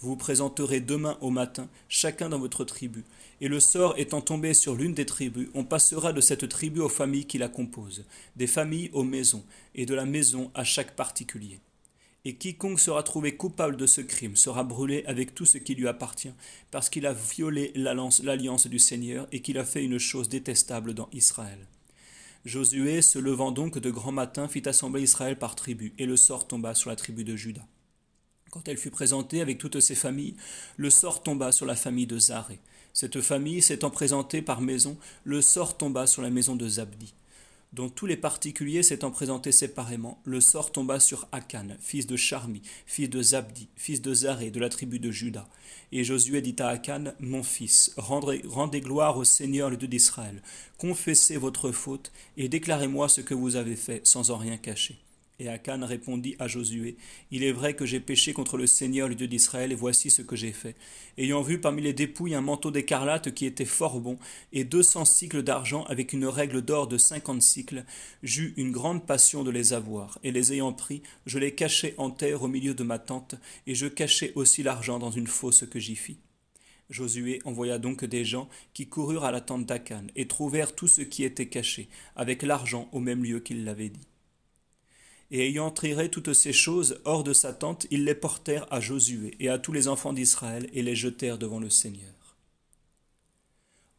[0.00, 3.04] Vous vous présenterez demain au matin, chacun dans votre tribu,
[3.40, 6.88] et le sort étant tombé sur l'une des tribus, on passera de cette tribu aux
[6.88, 9.44] familles qui la composent, des familles aux maisons,
[9.76, 11.60] et de la maison à chaque particulier.
[12.28, 15.86] Et quiconque sera trouvé coupable de ce crime sera brûlé avec tout ce qui lui
[15.86, 16.32] appartient,
[16.72, 21.08] parce qu'il a violé l'alliance du Seigneur et qu'il a fait une chose détestable dans
[21.12, 21.68] Israël.
[22.44, 26.48] Josué, se levant donc de grand matin, fit assembler Israël par tribu, et le sort
[26.48, 27.64] tomba sur la tribu de Juda.
[28.50, 30.34] Quand elle fut présentée avec toutes ses familles,
[30.76, 32.58] le sort tomba sur la famille de Zaré.
[32.92, 37.14] Cette famille s'étant présentée par maison, le sort tomba sur la maison de Zabdi.
[37.76, 42.62] Dont tous les particuliers s'étant présentés séparément, le sort tomba sur Akan, fils de Charmi,
[42.86, 45.46] fils de Zabdi, fils de Zaré, de la tribu de Juda.
[45.92, 50.42] Et Josué dit à Akan, Mon fils, rendez, rendez gloire au Seigneur le Dieu d'Israël,
[50.78, 54.96] confessez votre faute, et déclarez-moi ce que vous avez fait, sans en rien cacher.
[55.38, 56.96] Et Akan répondit à Josué,
[57.30, 60.22] Il est vrai que j'ai péché contre le Seigneur, le Dieu d'Israël, et voici ce
[60.22, 60.76] que j'ai fait.
[61.18, 64.18] Ayant vu parmi les dépouilles un manteau d'écarlate qui était fort bon,
[64.54, 67.84] et deux cents cycles d'argent avec une règle d'or de cinquante cycles,
[68.22, 72.10] j'eus une grande passion de les avoir, et les ayant pris, je les cachai en
[72.10, 73.34] terre au milieu de ma tente,
[73.66, 76.18] et je cachai aussi l'argent dans une fosse que j'y fis.
[76.88, 81.02] Josué envoya donc des gens qui coururent à la tente d'Akan, et trouvèrent tout ce
[81.02, 84.08] qui était caché, avec l'argent au même lieu qu'il l'avait dit.
[85.30, 89.34] Et ayant tiré toutes ces choses hors de sa tente, ils les portèrent à Josué
[89.40, 92.16] et à tous les enfants d'Israël et les jetèrent devant le Seigneur.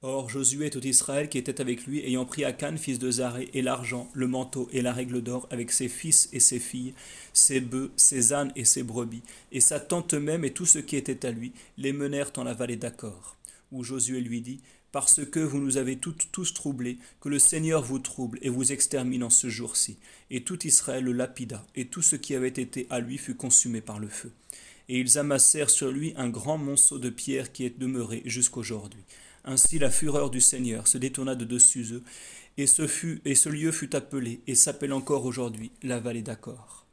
[0.04, 3.50] Or Josué et tout Israël qui était avec lui, ayant pris Akan, fils de Zaré,
[3.54, 6.94] et l'argent, le manteau et la règle d'or, avec ses fils et ses filles,
[7.34, 10.98] ses bœufs, ses ânes et ses brebis, et sa tante même et tout ce qui
[10.98, 13.38] était à lui, les menèrent en la vallée d'Accord,
[13.72, 14.60] où Josué lui dit
[14.98, 19.24] parce que vous nous avez tous troublés, que le Seigneur vous trouble et vous extermine
[19.24, 20.00] en ce jour-ci.
[20.32, 23.80] Et tout Israël le lapida, et tout ce qui avait été à lui fut consumé
[23.80, 24.32] par le feu.
[24.90, 29.04] Et ils amassèrent sur lui un grand monceau de pierre qui est demeuré jusqu'aujourd'hui.
[29.46, 32.04] Ainsi la fureur du Seigneur se détourna de dessus eux,
[32.58, 32.82] et ce,
[33.24, 36.88] et ce lieu fut appelé, et s'appelle encore aujourd'hui, la vallée d'Accord.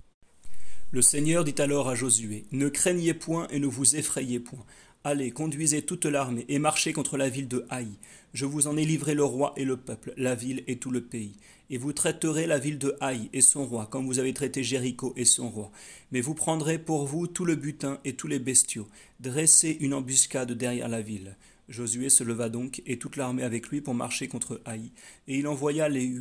[0.93, 4.67] Le Seigneur dit alors à Josué, Ne craignez point et ne vous effrayez point.
[5.07, 7.89] Allez, conduisez toute l'armée et marchez contre la ville de Haï.
[8.33, 11.03] Je vous en ai livré le roi et le peuple, la ville et tout le
[11.03, 11.37] pays.
[11.69, 15.13] Et vous traiterez la ville de Haï et son roi, comme vous avez traité Jéricho
[15.15, 15.71] et son roi.
[16.11, 18.89] Mais vous prendrez pour vous tout le butin et tous les bestiaux.
[19.21, 21.37] Dressez une embuscade derrière la ville.
[21.69, 24.91] Josué se leva donc, et toute l'armée avec lui, pour marcher contre Haï.
[25.29, 26.15] Et il envoya les,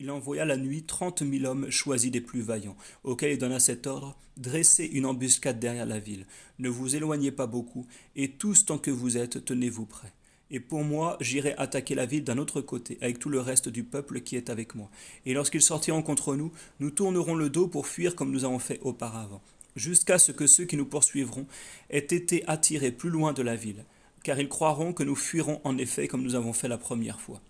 [0.00, 3.86] il envoya la nuit trente mille hommes choisis des plus vaillants, auxquels il donna cet
[3.86, 6.24] ordre Dressez une embuscade derrière la ville,
[6.60, 10.12] ne vous éloignez pas beaucoup, et tous tant que vous êtes, tenez-vous prêts.
[10.50, 13.82] Et pour moi, j'irai attaquer la ville d'un autre côté, avec tout le reste du
[13.82, 14.90] peuple qui est avec moi.
[15.26, 18.78] Et lorsqu'ils sortiront contre nous, nous tournerons le dos pour fuir comme nous avons fait
[18.82, 19.42] auparavant,
[19.74, 21.46] jusqu'à ce que ceux qui nous poursuivront
[21.90, 23.84] aient été attirés plus loin de la ville,
[24.22, 27.42] car ils croiront que nous fuirons en effet comme nous avons fait la première fois.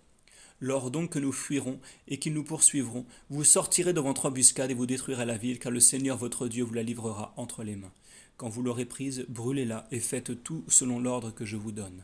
[0.61, 4.73] Lors donc que nous fuirons et qu'ils nous poursuivront, vous sortirez de votre embuscade et
[4.73, 7.93] vous détruirez la ville, car le Seigneur votre Dieu vous la livrera entre les mains.
[8.37, 12.03] Quand vous l'aurez prise, brûlez-la et faites tout selon l'ordre que je vous donne.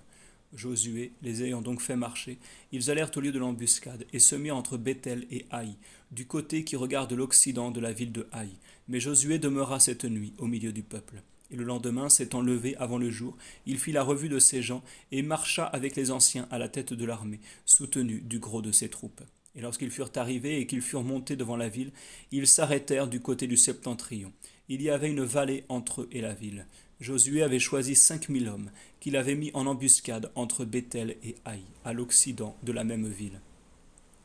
[0.53, 2.37] Josué, les ayant donc fait marcher,
[2.71, 5.75] ils allèrent au lieu de l'embuscade et se mirent entre Bethel et Haï,
[6.11, 8.51] du côté qui regarde l'occident de la ville de Haï.
[8.87, 11.21] Mais Josué demeura cette nuit au milieu du peuple.
[11.51, 14.84] Et le lendemain, s'étant levé avant le jour, il fit la revue de ses gens
[15.12, 18.89] et marcha avec les anciens à la tête de l'armée, soutenu du gros de ses
[18.89, 19.21] troupes.
[19.55, 21.91] Et lorsqu'ils furent arrivés et qu'ils furent montés devant la ville,
[22.31, 24.34] ils s'arrêtèrent du côté du septentrion.
[24.67, 26.65] Il y avait une vallée entre eux et la ville.
[26.99, 31.62] Josué avait choisi cinq mille hommes, qu'il avait mis en embuscade entre Bethel et Haï,
[31.84, 33.39] à l'occident de la même ville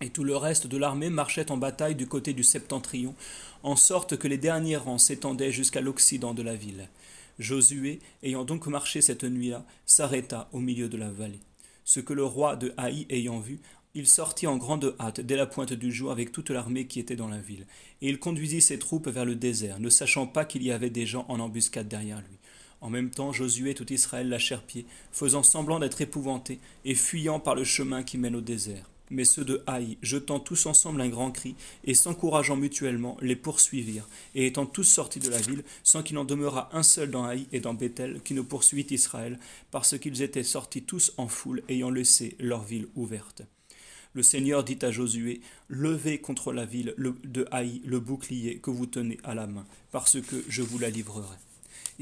[0.02, 3.14] et tout le reste de l'armée marchait en bataille du côté du septentrion,
[3.62, 6.88] en sorte que les derniers rangs s'étendaient jusqu'à l'occident de la ville.
[7.40, 11.40] Josué, ayant donc marché cette nuit-là, s'arrêta au milieu de la vallée.
[11.85, 13.61] Ce que le roi de Haï ayant vu,
[13.92, 17.16] Il sortit en grande hâte dès la pointe du jour avec toute l'armée qui était
[17.16, 17.66] dans la ville,
[18.00, 21.07] et il conduisit ses troupes vers le désert, ne sachant pas qu'il y avait des
[21.07, 22.38] gens en embuscade derrière lui.
[22.81, 27.40] En même temps, Josué et tout Israël lâchèrent pied, faisant semblant d'être épouvantés, et fuyant
[27.40, 28.88] par le chemin qui mène au désert.
[29.11, 34.09] Mais ceux de Haï, jetant tous ensemble un grand cri, et s'encourageant mutuellement, les poursuivirent,
[34.35, 37.46] et étant tous sortis de la ville, sans qu'il en demeurât un seul dans Haï
[37.53, 39.38] et dans Bethel qui ne poursuivit Israël,
[39.70, 43.42] parce qu'ils étaient sortis tous en foule, ayant laissé leur ville ouverte.
[44.12, 48.87] Le Seigneur dit à Josué, Levez contre la ville de Haï le bouclier que vous
[48.87, 51.37] tenez à la main, parce que je vous la livrerai.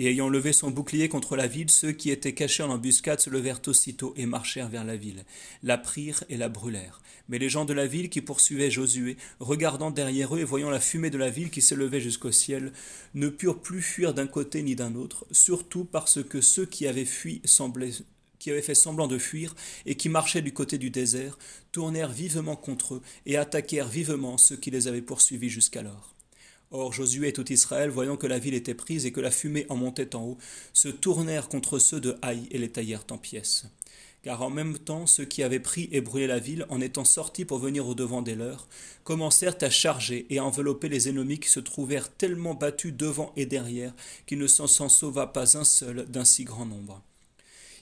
[0.00, 3.30] Et ayant levé son bouclier contre la ville, ceux qui étaient cachés en embuscade se
[3.30, 5.24] levèrent aussitôt et marchèrent vers la ville,
[5.64, 7.00] la prirent et la brûlèrent.
[7.28, 10.78] Mais les gens de la ville qui poursuivaient Josué, regardant derrière eux et voyant la
[10.78, 12.72] fumée de la ville qui s'élevait jusqu'au ciel,
[13.14, 17.04] ne purent plus fuir d'un côté ni d'un autre, surtout parce que ceux qui avaient
[17.04, 17.42] fui
[18.38, 21.37] qui avaient fait semblant de fuir et qui marchaient du côté du désert,
[21.72, 26.14] tournèrent vivement contre eux et attaquèrent vivement ceux qui les avaient poursuivis jusqu'alors.
[26.70, 29.64] Or Josué et tout Israël, voyant que la ville était prise et que la fumée
[29.70, 30.38] en montait en haut,
[30.74, 33.66] se tournèrent contre ceux de Haï et les taillèrent en pièces.
[34.22, 37.46] Car en même temps, ceux qui avaient pris et brûlé la ville, en étant sortis
[37.46, 38.68] pour venir au devant des leurs,
[39.04, 43.46] commencèrent à charger et à envelopper les ennemis qui se trouvèrent tellement battus devant et
[43.46, 43.94] derrière
[44.26, 47.02] qu'il ne s'en sauva pas un seul d'un si grand nombre.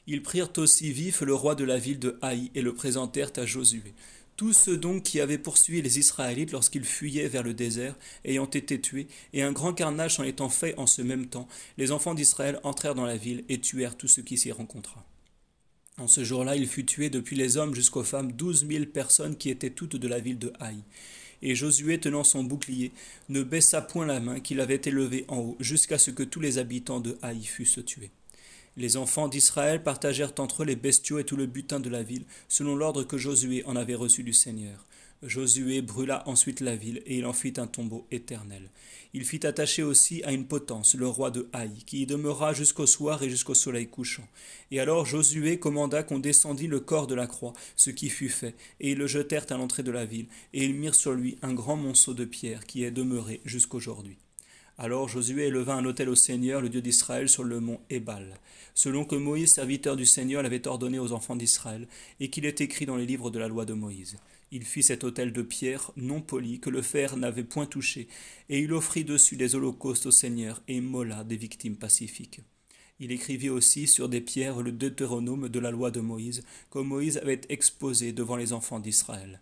[0.06, 3.44] Ils prirent aussi vif le roi de la ville de Haï et le présentèrent à
[3.44, 3.94] Josué.
[4.36, 8.78] Tous ceux donc qui avaient poursuivi les Israélites lorsqu'ils fuyaient vers le désert, ayant été
[8.78, 12.60] tués, et un grand carnage en étant fait en ce même temps, les enfants d'Israël
[12.62, 15.06] entrèrent dans la ville et tuèrent tous ceux qui s'y rencontra.
[15.98, 19.48] En ce jour-là, il fut tué depuis les hommes jusqu'aux femmes douze mille personnes qui
[19.48, 20.76] étaient toutes de la ville de Haï.
[21.40, 22.92] Et Josué, tenant son bouclier,
[23.30, 26.58] ne baissa point la main qu'il avait élevée en haut, jusqu'à ce que tous les
[26.58, 28.10] habitants de Haï fussent tués.
[28.78, 32.26] Les enfants d'Israël partagèrent entre eux les bestiaux et tout le butin de la ville,
[32.46, 34.84] selon l'ordre que Josué en avait reçu du Seigneur.
[35.22, 38.68] Josué brûla ensuite la ville, et il en fit un tombeau éternel.
[39.14, 42.84] Il fit attacher aussi à une potence le roi de Haï, qui y demeura jusqu'au
[42.84, 44.28] soir et jusqu'au soleil couchant.
[44.70, 48.56] Et alors Josué commanda qu'on descendît le corps de la croix, ce qui fut fait,
[48.80, 51.54] et ils le jetèrent à l'entrée de la ville, et ils mirent sur lui un
[51.54, 54.18] grand monceau de pierre qui est demeuré jusqu'aujourd'hui.
[54.78, 58.38] Alors Josué éleva un autel au Seigneur, le Dieu d'Israël, sur le mont Ébal,
[58.74, 61.88] selon que Moïse, serviteur du Seigneur, l'avait ordonné aux enfants d'Israël,
[62.20, 64.18] et qu'il est écrit dans les livres de la loi de Moïse.
[64.52, 68.06] Il fit cet autel de pierre non poli, que le fer n'avait point touché,
[68.50, 72.40] et il offrit dessus des holocaustes au Seigneur, et molla des victimes pacifiques.
[73.00, 77.16] Il écrivit aussi sur des pierres le Deutéronome de la loi de Moïse, que Moïse
[77.16, 79.40] avait exposé devant les enfants d'Israël.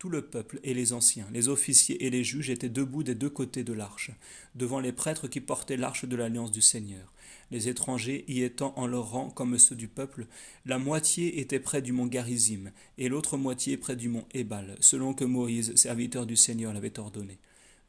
[0.00, 3.28] Tout le peuple et les anciens, les officiers et les juges étaient debout des deux
[3.28, 4.10] côtés de l'arche,
[4.54, 7.12] devant les prêtres qui portaient l'arche de l'alliance du Seigneur.
[7.50, 10.26] Les étrangers y étant en leur rang comme ceux du peuple,
[10.64, 15.12] la moitié était près du mont Garizim, et l'autre moitié près du mont Ébal, selon
[15.12, 17.36] que Moïse, serviteur du Seigneur, l'avait ordonné.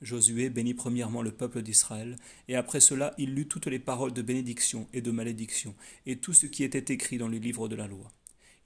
[0.01, 2.17] Josué bénit premièrement le peuple d'Israël,
[2.49, 6.33] et après cela il lut toutes les paroles de bénédiction et de malédiction, et tout
[6.33, 8.11] ce qui était écrit dans les livres de la loi.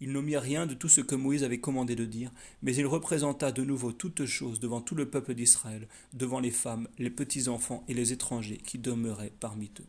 [0.02, 2.32] Il n'omit rien de tout ce que Moïse avait commandé de dire,
[2.62, 6.90] mais il représenta de nouveau toutes choses devant tout le peuple d'Israël, devant les femmes,
[6.98, 9.86] les petits-enfants et les étrangers qui demeuraient parmi eux.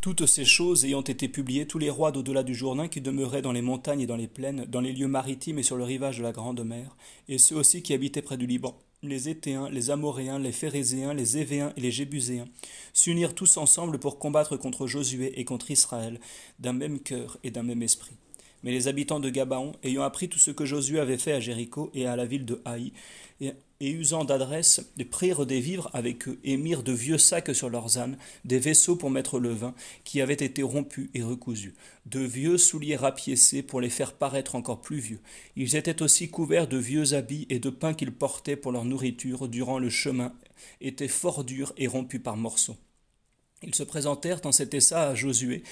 [0.00, 3.52] Toutes ces choses ayant été publiées, tous les rois d'au-delà du Jourdain qui demeuraient dans
[3.52, 6.22] les montagnes et dans les plaines, dans les lieux maritimes et sur le rivage de
[6.22, 6.96] la Grande Mer,
[7.28, 11.38] et ceux aussi qui habitaient près du Liban, les Étéens, les Amoréens, les Phérézéens, les
[11.38, 12.46] Évéens et les Jébuséens,
[12.92, 16.20] s'unirent tous ensemble pour combattre contre Josué et contre Israël,
[16.58, 18.16] d'un même cœur et d'un même esprit.
[18.66, 21.88] Mais les habitants de Gabaon, ayant appris tout ce que Josué avait fait à Jéricho
[21.94, 22.92] et à la ville de Haï,
[23.40, 27.96] et, usant d'adresse, prirent des vivres avec eux et mirent de vieux sacs sur leurs
[27.96, 31.76] ânes, des vaisseaux pour mettre le vin, qui avaient été rompus et recousus,
[32.06, 35.20] de vieux souliers rapiécés pour les faire paraître encore plus vieux.
[35.54, 39.46] Ils étaient aussi couverts de vieux habits et de pain qu'ils portaient pour leur nourriture
[39.46, 40.32] durant le chemin,
[40.80, 42.76] étaient fort durs et rompus par morceaux.
[43.62, 45.62] Ils se présentèrent en cet essa à Josué,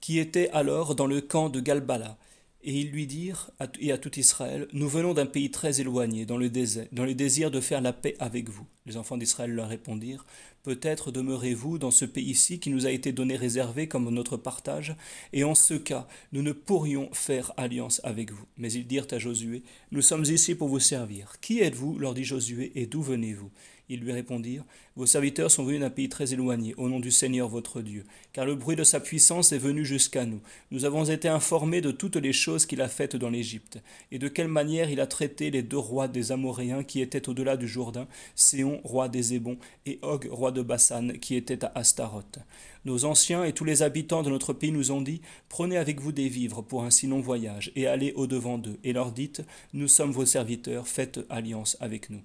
[0.00, 2.18] qui était alors dans le camp de Galbala.
[2.62, 6.36] Et ils lui dirent, et à tout Israël, Nous venons d'un pays très éloigné, dans
[6.36, 8.66] le désert, dans le désir de faire la paix avec vous.
[8.84, 10.26] Les enfants d'Israël leur répondirent,
[10.62, 14.94] Peut-être demeurez-vous dans ce pays-ci qui nous a été donné réservé comme notre partage,
[15.32, 18.44] et en ce cas, nous ne pourrions faire alliance avec vous.
[18.58, 21.40] Mais ils dirent à Josué, Nous sommes ici pour vous servir.
[21.40, 23.50] Qui êtes-vous leur dit Josué, et d'où venez-vous?
[23.90, 27.48] Ils lui répondirent, Vos serviteurs sont venus d'un pays très éloigné, au nom du Seigneur
[27.48, 30.40] votre Dieu, car le bruit de sa puissance est venu jusqu'à nous.
[30.70, 33.78] Nous avons été informés de toutes les choses qu'il a faites dans l'Égypte,
[34.12, 37.56] et de quelle manière il a traité les deux rois des Amoréens qui étaient au-delà
[37.56, 42.38] du Jourdain, Séon roi des Ébons, et Og, roi de Bassan, qui était à Astaroth.
[42.84, 46.12] Nos anciens et tous les habitants de notre pays nous ont dit Prenez avec vous
[46.12, 49.88] des vivres pour un si long voyage, et allez au-devant d'eux, et leur dites Nous
[49.88, 52.22] sommes vos serviteurs, faites alliance avec nous.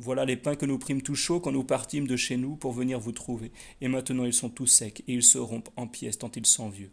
[0.00, 2.72] Voilà les pains que nous prîmes tout chauds quand nous partîmes de chez nous pour
[2.72, 6.18] venir vous trouver, et maintenant ils sont tout secs, et ils se rompent en pièces
[6.18, 6.90] tant ils sont vieux.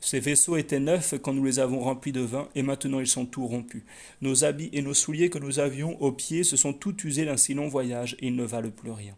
[0.00, 3.26] Ces vaisseaux étaient neufs quand nous les avons remplis de vin, et maintenant ils sont
[3.26, 3.84] tout rompus.
[4.20, 7.36] Nos habits et nos souliers que nous avions aux pieds se sont tout usés d'un
[7.36, 9.16] si long voyage, et ils ne valent plus rien.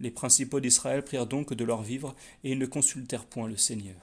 [0.00, 3.96] Les principaux d'Israël prirent donc de leurs vivres, et ils ne consultèrent point le Seigneur.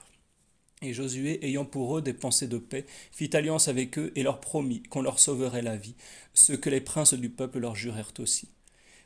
[0.82, 4.40] Et Josué, ayant pour eux des pensées de paix, fit alliance avec eux et leur
[4.40, 5.94] promit qu'on leur sauverait la vie,
[6.34, 8.48] ce que les princes du peuple leur jurèrent aussi.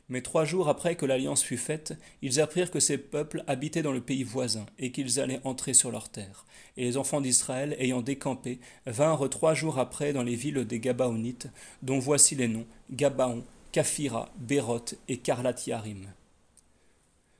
[0.08, 3.92] Mais trois jours après que l'alliance fut faite, ils apprirent que ces peuples habitaient dans
[3.92, 6.44] le pays voisin, et qu'ils allaient entrer sur leurs terres.
[6.76, 11.48] Et les enfants d'Israël, ayant décampé, vinrent trois jours après dans les villes des Gabaonites,
[11.82, 16.06] dont voici les noms Gabaon, Kaphira, Béroth et Karlatiarim.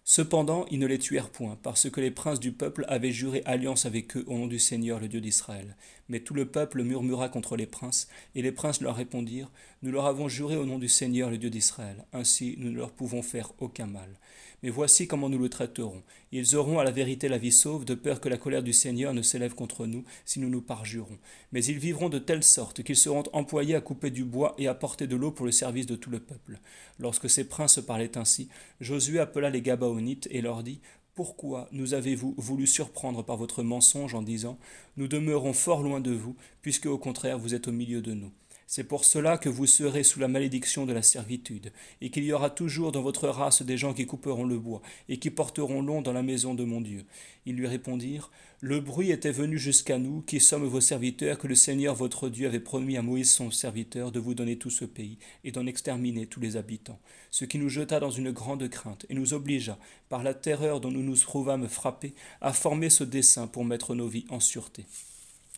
[0.08, 3.86] Cependant, ils ne les tuèrent point, parce que les princes du peuple avaient juré alliance
[3.86, 5.76] avec eux au nom du Seigneur, le Dieu d'Israël.
[6.08, 9.50] Mais tout le peuple murmura contre les princes, et les princes leur répondirent
[9.82, 12.04] Nous leur avons juré au nom du Seigneur, le Dieu d'Israël.
[12.12, 14.18] Ainsi, nous ne leur pouvons faire aucun mal.
[14.62, 16.02] Mais voici comment nous le traiterons.
[16.32, 19.12] Ils auront à la vérité la vie sauve, de peur que la colère du Seigneur
[19.12, 21.18] ne s'élève contre nous, si nous nous parjurons.
[21.52, 24.74] Mais ils vivront de telle sorte qu'ils seront employés à couper du bois et à
[24.74, 26.58] porter de l'eau pour le service de tout le peuple.
[26.98, 28.48] Lorsque ces princes parlaient ainsi,
[28.80, 30.80] Josué appela les Gabaonites et leur dit
[31.16, 34.58] pourquoi nous avez-vous voulu surprendre par votre mensonge en disant
[34.98, 38.30] Nous demeurons fort loin de vous, puisque au contraire vous êtes au milieu de nous
[38.66, 42.32] c'est pour cela que vous serez sous la malédiction de la servitude, et qu'il y
[42.32, 46.02] aura toujours dans votre race des gens qui couperont le bois, et qui porteront l'eau
[46.02, 47.04] dans la maison de mon Dieu.
[47.46, 51.54] Ils lui répondirent, Le bruit était venu jusqu'à nous, qui sommes vos serviteurs, que le
[51.54, 55.18] Seigneur votre Dieu avait promis à Moïse son serviteur de vous donner tout ce pays,
[55.44, 56.98] et d'en exterminer tous les habitants,
[57.30, 60.90] ce qui nous jeta dans une grande crainte, et nous obligea, par la terreur dont
[60.90, 64.86] nous nous trouvâmes frappés, à former ce dessein pour mettre nos vies en sûreté.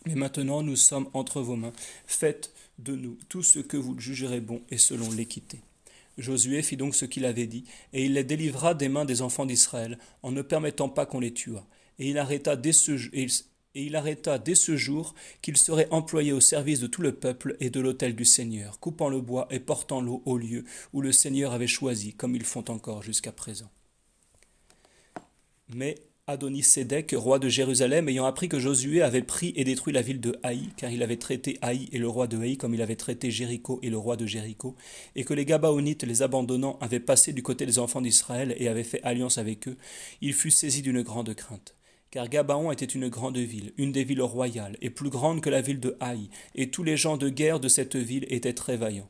[0.05, 1.73] Mais maintenant nous sommes entre vos mains.
[2.05, 5.59] Faites de nous tout ce que vous jugerez bon et selon l'équité.
[6.17, 9.45] Josué fit donc ce qu'il avait dit, et il les délivra des mains des enfants
[9.45, 11.65] d'Israël, en ne permettant pas qu'on les tuât.
[11.97, 12.97] Et il arrêta dès ce,
[14.75, 18.79] jour qu'ils seraient employés au service de tout le peuple et de l'autel du Seigneur,
[18.79, 22.45] coupant le bois et portant l'eau au lieu où le Seigneur avait choisi, comme ils
[22.45, 23.69] font encore jusqu'à présent.
[26.29, 30.37] Adonisédek, roi de Jérusalem, ayant appris que Josué avait pris et détruit la ville de
[30.43, 33.31] Haï, car il avait traité Haï et le roi de Haï comme il avait traité
[33.31, 34.75] Jéricho et le roi de Jéricho,
[35.15, 38.83] et que les Gabaonites, les abandonnant, avaient passé du côté des enfants d'Israël et avaient
[38.83, 39.75] fait alliance avec eux,
[40.21, 41.75] il fut saisi d'une grande crainte.
[42.11, 45.61] Car Gabaon était une grande ville, une des villes royales, et plus grande que la
[45.61, 49.09] ville de Haï, et tous les gens de guerre de cette ville étaient très vaillants.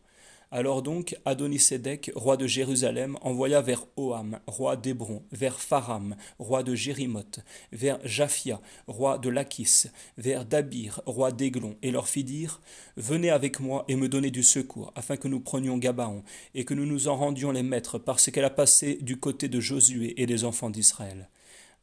[0.51, 6.73] Alors donc Adonisédek, roi de Jérusalem, envoya vers Oham, roi d'Hébron, vers Pharam, roi de
[6.73, 12.61] Jérimoth, vers Japhia, roi de Lachis, vers Dabir, roi d'Aiglon, et leur fit dire
[12.97, 16.23] Venez avec moi et me donnez du secours, afin que nous prenions Gabaon,
[16.55, 19.59] et que nous nous en rendions les maîtres, parce qu'elle a passé du côté de
[19.59, 21.29] Josué et des enfants d'Israël.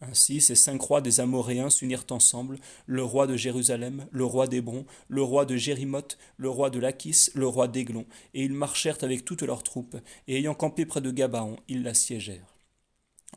[0.02, 4.84] Ainsi, ces cinq rois des Amoréens s'unirent ensemble, le roi de Jérusalem, le roi d'Hébron,
[5.08, 8.04] le roi de Jérimoth, le roi de Lachis, le roi d'Aiglon,
[8.34, 9.96] et ils marchèrent avec toutes leurs troupes,
[10.28, 12.56] et ayant campé près de Gabaon, ils l'assiégèrent.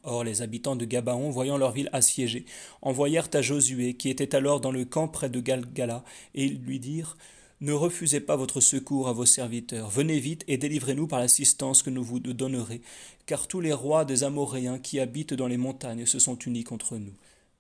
[0.04, 2.46] Or les habitants de Gabaon, voyant leur ville assiégée,
[2.82, 6.04] envoyèrent à Josué, qui était alors dans le camp près de Galgala,
[6.36, 7.18] et ils lui dirent
[7.62, 9.90] ne refusez pas votre secours à vos serviteurs.
[9.90, 12.82] Venez vite et délivrez-nous par l'assistance que nous vous donnerez,
[13.26, 16.96] car tous les rois des Amoréens qui habitent dans les montagnes se sont unis contre
[16.96, 17.14] nous.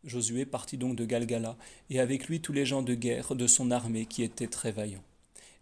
[0.06, 1.58] Josué partit donc de Galgala,
[1.90, 5.04] et avec lui tous les gens de guerre de son armée qui étaient très vaillants.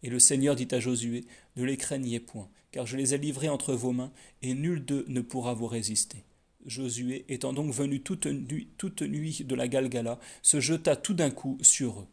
[0.04, 3.50] Et le Seigneur dit à Josué, Ne les craignez point, car je les ai livrés
[3.50, 4.12] entre vos mains,
[4.44, 6.24] et nul d'eux ne pourra vous résister.
[6.68, 12.02] Josué, étant donc venu toute nuit, de la Galgala, se jeta tout d'un coup sur
[12.02, 12.08] eux.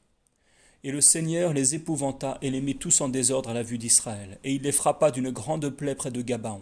[0.87, 4.39] Et le Seigneur les épouvanta et les mit tous en désordre à la vue d'Israël.
[4.45, 6.61] Et il les frappa d'une grande plaie près de Gabaon.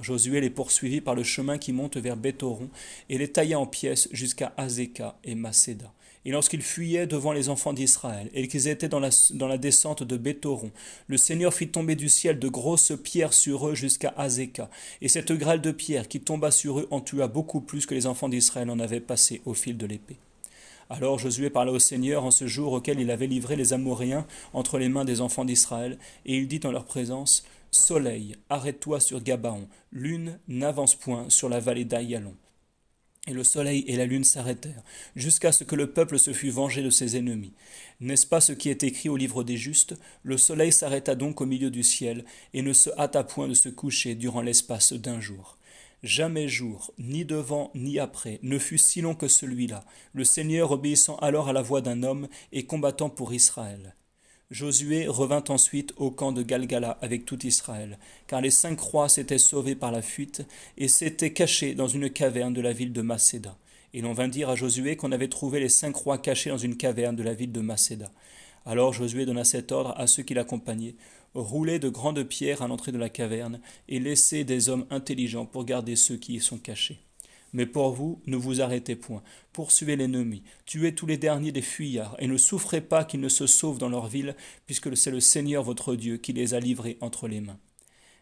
[0.00, 2.68] Josué les poursuivit par le chemin qui monte vers Bethoron
[3.08, 5.92] et les tailla en pièces jusqu'à Azeka et Macéda.
[6.24, 10.72] Et lorsqu'ils fuyaient devant les enfants d'Israël et qu'ils étaient dans la, descente de Bethoron,
[11.06, 14.68] le Seigneur fit tomber du ciel de grosses pierres sur eux jusqu'à Azeka.
[15.00, 18.08] Et cette grêle de pierres qui tomba sur eux en tua beaucoup plus que les
[18.08, 20.18] enfants d'Israël en avaient passé au fil de l'épée.
[20.92, 24.76] Alors Josué parla au Seigneur en ce jour auquel il avait livré les Amoréens entre
[24.76, 29.68] les mains des enfants d'Israël, et il dit en leur présence Soleil, arrête-toi sur Gabaon,
[29.92, 32.34] lune, n'avance point sur la vallée d'Aïalon.
[33.28, 34.82] Et le soleil et la lune s'arrêtèrent,
[35.14, 37.52] jusqu'à ce que le peuple se fût vengé de ses ennemis.
[38.00, 39.94] N'est-ce pas ce qui est écrit au livre des justes?
[40.24, 43.68] Le soleil s'arrêta donc au milieu du ciel, et ne se hâta point de se
[43.68, 45.56] coucher durant l'espace d'un jour.
[46.02, 49.84] Jamais jour, ni devant ni après, ne fut si long que celui-là,
[50.14, 53.94] le Seigneur obéissant alors à la voix d'un homme et combattant pour Israël.
[54.50, 59.38] Josué revint ensuite au camp de Galgala avec tout Israël, car les cinq rois s'étaient
[59.38, 60.46] sauvés par la fuite
[60.78, 63.58] et s'étaient cachés dans une caverne de la ville de Macéda.
[63.92, 66.78] Et l'on vint dire à Josué qu'on avait trouvé les cinq rois cachés dans une
[66.78, 68.10] caverne de la ville de Macéda.
[68.66, 70.94] Alors Josué donna cet ordre à ceux qui l'accompagnaient
[71.34, 75.64] roulez de grandes pierres à l'entrée de la caverne et laissez des hommes intelligents pour
[75.64, 77.00] garder ceux qui y sont cachés.
[77.52, 79.22] Mais pour vous, ne vous arrêtez point,
[79.52, 83.46] poursuivez l'ennemi, tuez tous les derniers des fuyards, et ne souffrez pas qu'ils ne se
[83.46, 87.26] sauvent dans leur ville, puisque c'est le Seigneur votre Dieu qui les a livrés entre
[87.26, 87.58] les mains.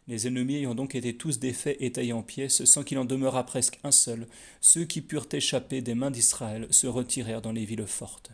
[0.09, 3.45] Les ennemis ayant donc été tous défaits et taillés en pièces, sans qu'il en demeurât
[3.45, 4.27] presque un seul,
[4.63, 8.31] ceux qui purent échapper des mains d'Israël se retirèrent dans les villes fortes.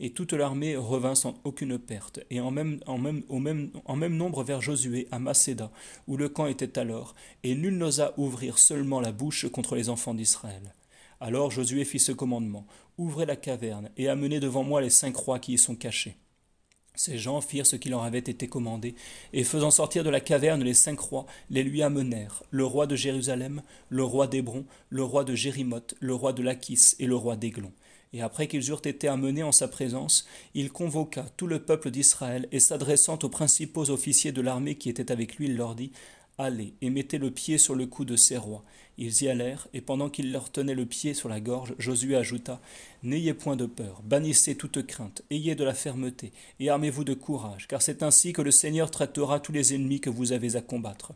[0.00, 5.06] Et toute l'armée revint sans aucune perte, et en même, en même, nombre vers Josué
[5.10, 5.70] à Macéda,
[6.06, 10.14] où le camp était alors, et nul n'osa ouvrir seulement la bouche contre les enfants
[10.14, 10.74] d'Israël.
[11.20, 12.66] Alors Josué fit ce commandement
[12.96, 16.16] Ouvrez la caverne, et amenez devant moi les cinq rois qui y sont cachés.
[16.98, 18.96] Ces gens firent ce qui leur avait été commandé,
[19.32, 22.96] et faisant sortir de la caverne les cinq rois, les lui amenèrent, le roi de
[22.96, 27.36] Jérusalem, le roi d'Hébron, le roi de Jérimoth, le roi de Lachis et le roi
[27.36, 27.70] d'Aiglon.
[28.12, 32.48] Et après qu'ils eurent été amenés en sa présence, il convoqua tout le peuple d'Israël,
[32.50, 35.92] et s'adressant aux principaux officiers de l'armée qui étaient avec lui, il leur dit
[36.40, 38.62] Allez et mettez le pied sur le cou de ces rois.
[38.96, 42.60] Ils y allèrent, et pendant qu'ils leur tenaient le pied sur la gorge, Josué ajouta
[43.02, 47.66] N'ayez point de peur, bannissez toute crainte, ayez de la fermeté, et armez-vous de courage,
[47.66, 51.12] car c'est ainsi que le Seigneur traitera tous les ennemis que vous avez à combattre.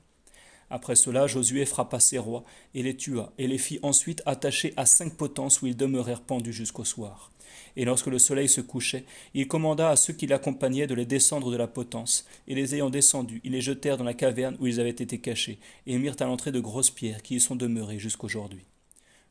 [0.71, 2.45] Après cela, Josué frappa ses rois,
[2.75, 6.53] et les tua, et les fit ensuite attacher à cinq potences où ils demeurèrent pendus
[6.53, 7.31] jusqu'au soir.
[7.77, 9.05] Et lorsque le soleil se couchait,
[9.35, 12.91] il commanda à ceux qui l'accompagnaient de les descendre de la potence, et les ayant
[12.91, 16.25] descendus, ils les jetèrent dans la caverne où ils avaient été cachés, et mirent à
[16.25, 18.65] l'entrée de grosses pierres qui y sont demeurées jusqu'aujourd'hui.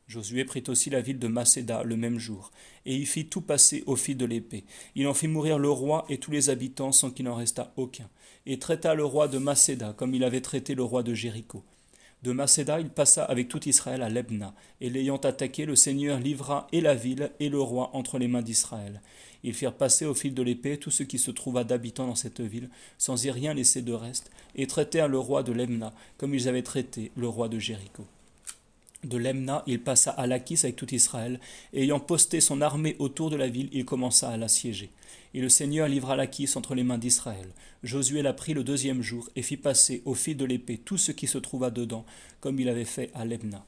[0.08, 2.50] Josué prit aussi la ville de Macéda le même jour,
[2.84, 4.64] et y fit tout passer au fil de l'épée.
[4.94, 8.10] Il en fit mourir le roi et tous les habitants sans qu'il n'en restât aucun,
[8.44, 11.64] et traita le roi de Macéda comme il avait traité le roi de Jéricho.
[12.22, 16.68] De Macéda, il passa avec tout Israël à Lebna, et l'ayant attaqué, le Seigneur livra
[16.70, 19.02] et la ville et le roi entre les mains d'Israël.
[19.42, 22.40] Ils firent passer au fil de l'épée tout ce qui se trouva d'habitants dans cette
[22.40, 26.48] ville, sans y rien laisser de reste, et traitèrent le roi de Lebna comme ils
[26.48, 28.06] avaient traité le roi de Jéricho.
[29.04, 31.40] De Lemna, il passa à Lachis avec tout Israël,
[31.72, 34.90] et ayant posté son armée autour de la ville, il commença à l'assiéger.
[35.34, 37.48] Et le Seigneur livra Lachis entre les mains d'Israël.
[37.82, 41.10] Josué la prit le deuxième jour, et fit passer au fil de l'épée tout ce
[41.10, 42.04] qui se trouva dedans,
[42.40, 43.66] comme il avait fait à Lemna.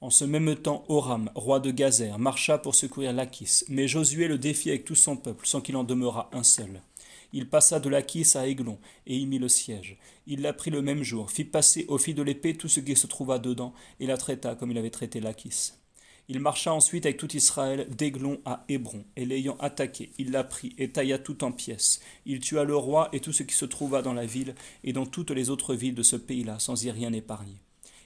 [0.00, 4.38] En ce même temps, Oram, roi de Gazer, marcha pour secourir Lachis, mais Josué le
[4.38, 6.80] défia avec tout son peuple, sans qu'il en demeurât un seul.
[7.36, 8.78] Il passa de Lachis à Aiglon,
[9.08, 9.98] et y mit le siège.
[10.28, 12.94] Il la prit le même jour, fit passer au fil de l'épée tout ce qui
[12.94, 15.72] se trouva dedans, et la traita comme il avait traité Lachis.
[16.28, 20.76] Il marcha ensuite avec tout Israël d'Aiglon à Hébron, et l'ayant attaqué, il la prit
[20.78, 22.00] et tailla tout en pièces.
[22.24, 24.54] Il tua le roi et tout ce qui se trouva dans la ville
[24.84, 27.60] et dans toutes les autres villes de ce pays-là, sans y rien épargner.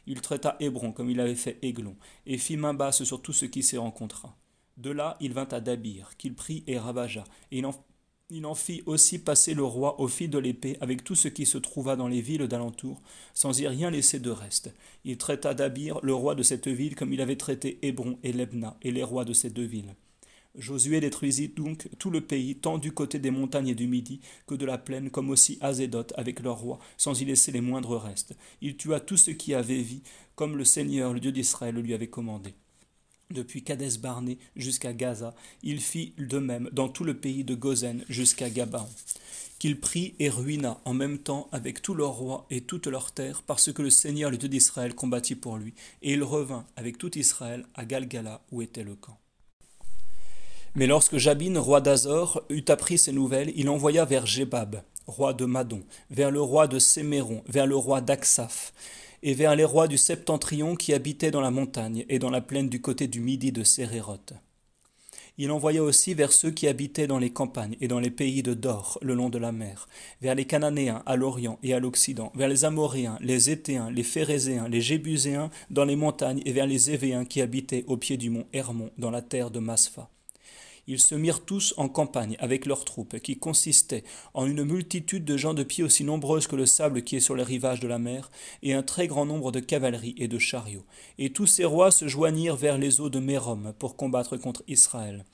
[0.06, 3.44] Il traita Hébron comme il avait fait Aiglon, et fit main basse sur tout ce
[3.44, 4.34] qui s'y rencontra.
[4.78, 7.74] De là, il vint à Dabir, qu'il prit et ravagea, et il en
[8.30, 11.46] il en fit aussi passer le roi au fil de l'épée avec tout ce qui
[11.46, 13.00] se trouva dans les villes d'alentour,
[13.32, 14.70] sans y rien laisser de reste.
[15.04, 18.76] Il traita d'Abir, le roi de cette ville, comme il avait traité Hébron et Lebna,
[18.82, 19.94] et les rois de ces deux villes.
[20.56, 24.54] Josué détruisit donc tout le pays, tant du côté des montagnes et du Midi que
[24.54, 28.36] de la plaine, comme aussi Azédoth avec leurs rois, sans y laisser les moindres restes.
[28.60, 30.02] Il tua tout ce qui avait vie,
[30.34, 32.54] comme le Seigneur, le Dieu d'Israël, lui avait commandé
[33.30, 38.04] depuis Kadès Barnée jusqu'à Gaza, il fit de même dans tout le pays de Gozen
[38.08, 38.88] jusqu'à Gabaon,
[39.58, 43.42] qu'il prit et ruina en même temps avec tous leurs rois et toutes leurs terres,
[43.46, 47.16] parce que le Seigneur le Dieu d'Israël combattit pour lui, et il revint avec tout
[47.18, 49.18] Israël à Galgala où était le camp.
[50.74, 55.44] Mais lorsque Jabin, roi d'Azor, eut appris ces nouvelles, il envoya vers Jébab, roi de
[55.44, 58.72] Madon, vers le roi de Séméron, vers le roi d'Aksaph,
[59.22, 62.68] et vers les rois du septentrion qui habitaient dans la montagne et dans la plaine
[62.68, 64.34] du côté du midi de Séréroth.
[65.40, 68.54] Il envoya aussi vers ceux qui habitaient dans les campagnes et dans les pays de
[68.54, 69.88] Dor, le long de la mer,
[70.20, 74.68] vers les Cananéens à l'Orient et à l'Occident, vers les Amoréens, les Étéens, les Phérézéens,
[74.68, 78.46] les Jébuséens dans les montagnes et vers les Évéens qui habitaient au pied du mont
[78.52, 80.10] Hermon dans la terre de Maspha.
[80.90, 85.36] Ils se mirent tous en campagne avec leurs troupes, qui consistaient en une multitude de
[85.36, 87.98] gens de pied aussi nombreuses que le sable qui est sur les rivages de la
[87.98, 88.30] mer,
[88.62, 90.86] et un très grand nombre de cavaleries et de chariots.
[91.18, 95.26] Et tous ces rois se joignirent vers les eaux de Mérom pour combattre contre Israël.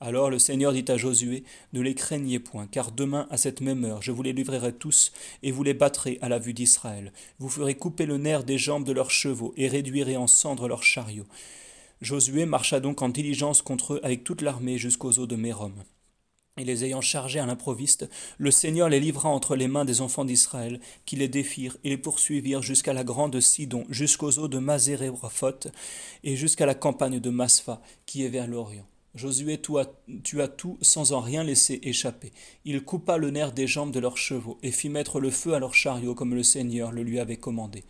[0.00, 3.84] Alors le Seigneur dit à Josué, Ne les craignez point, car demain à cette même
[3.84, 5.12] heure je vous les livrerai tous,
[5.44, 7.12] et vous les battrez à la vue d'Israël.
[7.38, 10.82] Vous ferez couper le nerf des jambes de leurs chevaux, et réduirez en cendres leurs
[10.82, 11.26] chariots.
[12.00, 15.74] Josué marcha donc en diligence contre eux avec toute l'armée jusqu'aux eaux de Mérom.
[16.56, 20.24] Et les ayant chargés à l'improviste, le Seigneur les livra entre les mains des enfants
[20.24, 25.68] d'Israël, qui les défirent et les poursuivirent jusqu'à la grande Sidon, jusqu'aux eaux de Mazérébraphoth,
[26.24, 28.86] et jusqu'à la campagne de Maspha, qui est vers l'Orient.
[29.14, 32.32] Josué tua tout sans en rien laisser échapper.
[32.64, 35.58] Il coupa le nerf des jambes de leurs chevaux et fit mettre le feu à
[35.58, 37.84] leurs chariots comme le Seigneur le lui avait commandé.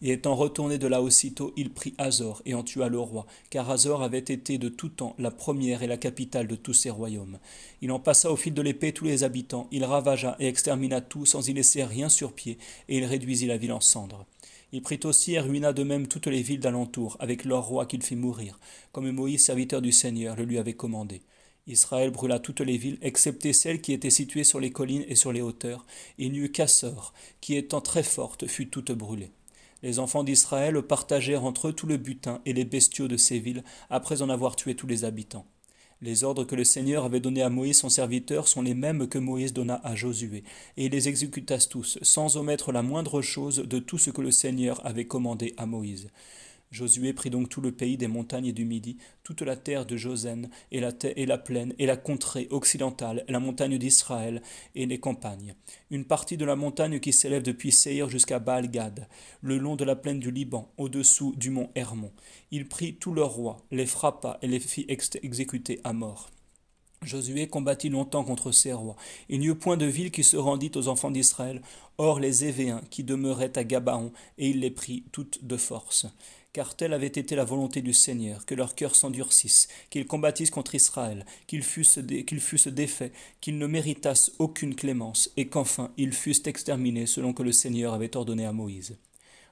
[0.00, 3.68] Et étant retourné de là aussitôt, il prit Azor et en tua le roi, car
[3.68, 7.38] Azor avait été de tout temps la première et la capitale de tous ses royaumes.
[7.82, 11.26] Il en passa au fil de l'épée tous les habitants, il ravagea et extermina tout
[11.26, 14.24] sans y laisser rien sur pied, et il réduisit la ville en cendres.
[14.70, 18.02] Il prit aussi et ruina de même toutes les villes d'alentour, avec leurs rois qu'il
[18.02, 18.60] fit mourir,
[18.92, 21.22] comme Moïse, serviteur du Seigneur, le lui avait commandé.
[21.66, 25.32] Israël brûla toutes les villes, excepté celles qui étaient situées sur les collines et sur
[25.32, 25.84] les hauteurs,
[26.18, 29.30] et il n'y eut qu'Assor, qui étant très forte, fut toute brûlée.
[29.82, 33.62] Les enfants d'Israël partagèrent entre eux tout le butin et les bestiaux de ces villes,
[33.90, 35.46] après en avoir tué tous les habitants.
[36.00, 39.18] Les ordres que le Seigneur avait donnés à Moïse son serviteur sont les mêmes que
[39.18, 40.44] Moïse donna à Josué,
[40.76, 44.30] et il les exécuta tous, sans omettre la moindre chose de tout ce que le
[44.30, 46.08] Seigneur avait commandé à Moïse.
[46.70, 49.96] Josué prit donc tout le pays des montagnes et du Midi, toute la terre de
[49.96, 54.42] Josène, et la, et la plaine, et la contrée occidentale, la montagne d'Israël,
[54.74, 55.54] et les campagnes.
[55.90, 59.08] Une partie de la montagne qui s'élève depuis Seir jusqu'à Baal-Gad,
[59.40, 62.12] le long de la plaine du Liban, au-dessous du mont Hermon.
[62.50, 66.30] Il prit tous leurs rois, les frappa et les fit exécuter à mort.
[67.02, 68.96] Josué combattit longtemps contre ces rois.
[69.28, 71.62] Il n'y eut point de ville qui se rendit aux enfants d'Israël,
[71.96, 76.06] hors les Évéens qui demeuraient à Gabaon, et il les prit toutes de force
[76.58, 80.74] car telle avait été la volonté du Seigneur, que leur cœur s'endurcisse, qu'ils combattissent contre
[80.74, 82.00] Israël, qu'ils fussent,
[82.40, 87.52] fussent défaits, qu'ils ne méritassent aucune clémence, et qu'enfin ils fussent exterminés selon que le
[87.52, 88.98] Seigneur avait ordonné à Moïse.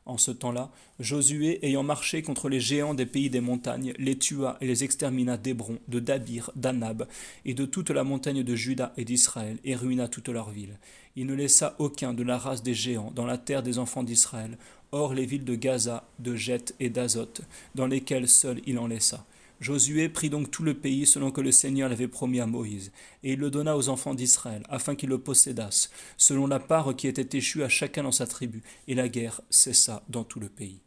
[0.05, 4.57] En ce temps-là, Josué, ayant marché contre les géants des pays des montagnes, les tua
[4.61, 7.07] et les extermina d'Hébron, de Dabir, d'Anab,
[7.45, 10.79] et de toute la montagne de Juda et d'Israël, et ruina toute leur ville.
[11.17, 14.59] Il ne laissa aucun de la race des géants dans la terre des enfants d'Israël,
[14.93, 17.43] hors les villes de Gaza, de Jet et d'Azote,
[17.74, 19.24] dans lesquelles seul il en laissa.
[19.61, 23.32] Josué prit donc tout le pays selon que le Seigneur l'avait promis à Moïse, et
[23.32, 27.39] il le donna aux enfants d'Israël, afin qu'ils le possédassent, selon la part qui était
[27.39, 30.80] échue à chacun dans sa tribu, et la guerre cessa dans tout le pays.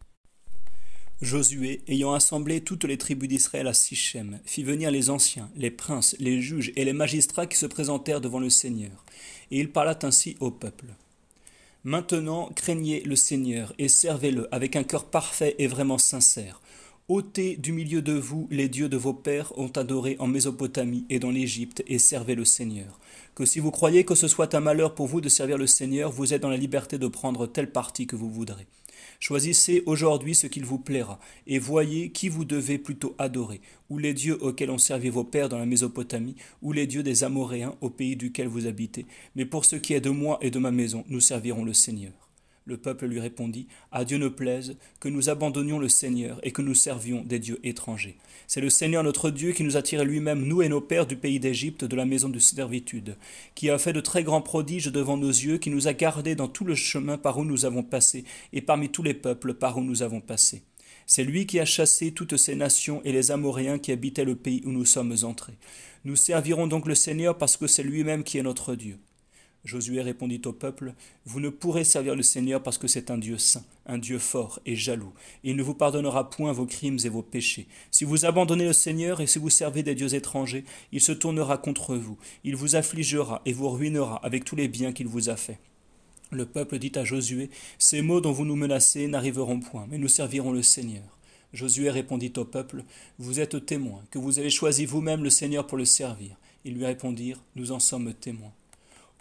[1.21, 6.15] Josué, ayant assemblé toutes les tribus d'Israël à Sichem, fit venir les anciens, les princes,
[6.19, 9.03] les juges et les magistrats qui se présentèrent devant le Seigneur,
[9.51, 10.93] et il parla ainsi au peuple.
[11.85, 16.59] Maintenant, craignez le Seigneur et servez-le avec un cœur parfait et vraiment sincère.
[17.07, 21.19] ôtez du milieu de vous les dieux de vos pères ont adoré en Mésopotamie et
[21.19, 22.99] dans l'Égypte et servez le Seigneur.
[23.33, 26.11] Que si vous croyez que ce soit un malheur pour vous de servir le Seigneur,
[26.11, 28.67] vous êtes dans la liberté de prendre tel parti que vous voudrez.
[29.19, 33.59] Choisissez aujourd'hui ce qu'il vous plaira, et voyez qui vous devez plutôt adorer,
[33.89, 37.25] ou les dieux auxquels ont servi vos pères dans la Mésopotamie, ou les dieux des
[37.25, 39.05] Amoréens au pays duquel vous habitez.
[39.35, 42.28] Mais pour ce qui est de moi et de ma maison, nous servirons le Seigneur.
[42.69, 46.61] Le peuple lui répondit, À Dieu ne plaise que nous abandonnions le Seigneur et que
[46.61, 48.19] nous servions des dieux étrangers.
[48.45, 51.15] C'est le Seigneur notre Dieu qui nous a tirés lui-même, nous et nos pères, du
[51.15, 53.17] pays d'Égypte, de la maison de servitude,
[53.55, 56.47] qui a fait de très grands prodiges devant nos yeux, qui nous a gardés dans
[56.47, 59.81] tout le chemin par où nous avons passé, et parmi tous les peuples par où
[59.81, 60.61] nous avons passé.
[61.07, 64.61] C'est lui qui a chassé toutes ces nations et les Amoréens qui habitaient le pays
[64.63, 65.57] où nous sommes entrés.
[66.05, 68.99] Nous servirons donc le Seigneur parce que c'est lui-même qui est notre Dieu.
[69.65, 70.93] Josué répondit au peuple,
[71.25, 74.59] Vous ne pourrez servir le Seigneur parce que c'est un Dieu saint, un Dieu fort
[74.65, 77.67] et jaloux, il ne vous pardonnera point vos crimes et vos péchés.
[77.91, 81.57] Si vous abandonnez le Seigneur et si vous servez des dieux étrangers, il se tournera
[81.57, 85.35] contre vous, il vous affligera et vous ruinera avec tous les biens qu'il vous a
[85.35, 85.59] faits.
[86.31, 87.49] Le peuple dit à Josué,
[87.79, 91.17] Ces mots dont vous nous menacez n'arriveront point, mais nous servirons le Seigneur.
[91.53, 92.83] Josué répondit au peuple,
[93.17, 96.37] Vous êtes témoins, que vous avez choisi vous-même le Seigneur pour le servir.
[96.63, 98.53] Ils lui répondirent, Nous en sommes témoins.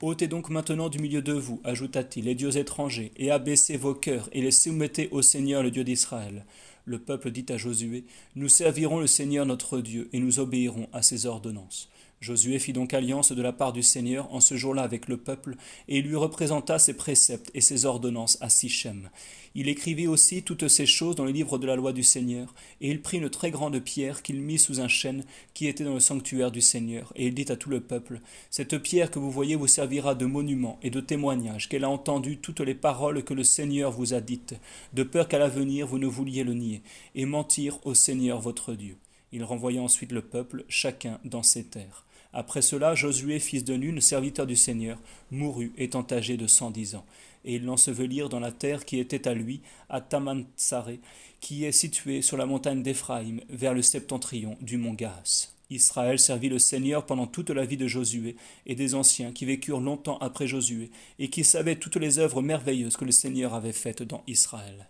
[0.01, 4.29] Ôtez donc maintenant du milieu de vous, ajouta-t-il, les dieux étrangers, et abaissez vos cœurs,
[4.31, 6.45] et les soumettez au Seigneur le Dieu d'Israël.
[6.85, 8.05] Le peuple dit à Josué,
[8.37, 11.91] Nous servirons le Seigneur notre Dieu, et nous obéirons à ses ordonnances.
[12.21, 15.55] Josué fit donc alliance de la part du Seigneur en ce jour-là avec le peuple,
[15.87, 19.09] et il lui représenta ses préceptes et ses ordonnances à Sichem.
[19.55, 22.91] Il écrivit aussi toutes ces choses dans le livre de la loi du Seigneur, et
[22.91, 26.01] il prit une très grande pierre qu'il mit sous un chêne qui était dans le
[26.01, 29.55] sanctuaire du Seigneur, et il dit à tout le peuple, Cette pierre que vous voyez
[29.55, 33.45] vous servira de monument et de témoignage qu'elle a entendu toutes les paroles que le
[33.45, 34.55] Seigneur vous a dites,
[34.93, 36.83] de peur qu'à l'avenir vous ne vouliez le nier,
[37.14, 38.97] et mentir au Seigneur votre Dieu.
[39.31, 42.05] Il renvoya ensuite le peuple, chacun dans ses terres.
[42.33, 44.99] Après cela, Josué, fils de Nun, serviteur du Seigneur,
[45.31, 47.05] mourut, étant âgé de cent dix ans.
[47.45, 51.01] Et ils l'ensevelirent dans la terre qui était à lui, à Tamantsaré,
[51.41, 55.53] qui est située sur la montagne d'Éphraïm, vers le septentrion du mont Gaas.
[55.70, 59.81] Israël servit le Seigneur pendant toute la vie de Josué et des anciens qui vécurent
[59.81, 64.03] longtemps après Josué et qui savaient toutes les œuvres merveilleuses que le Seigneur avait faites
[64.03, 64.89] dans Israël.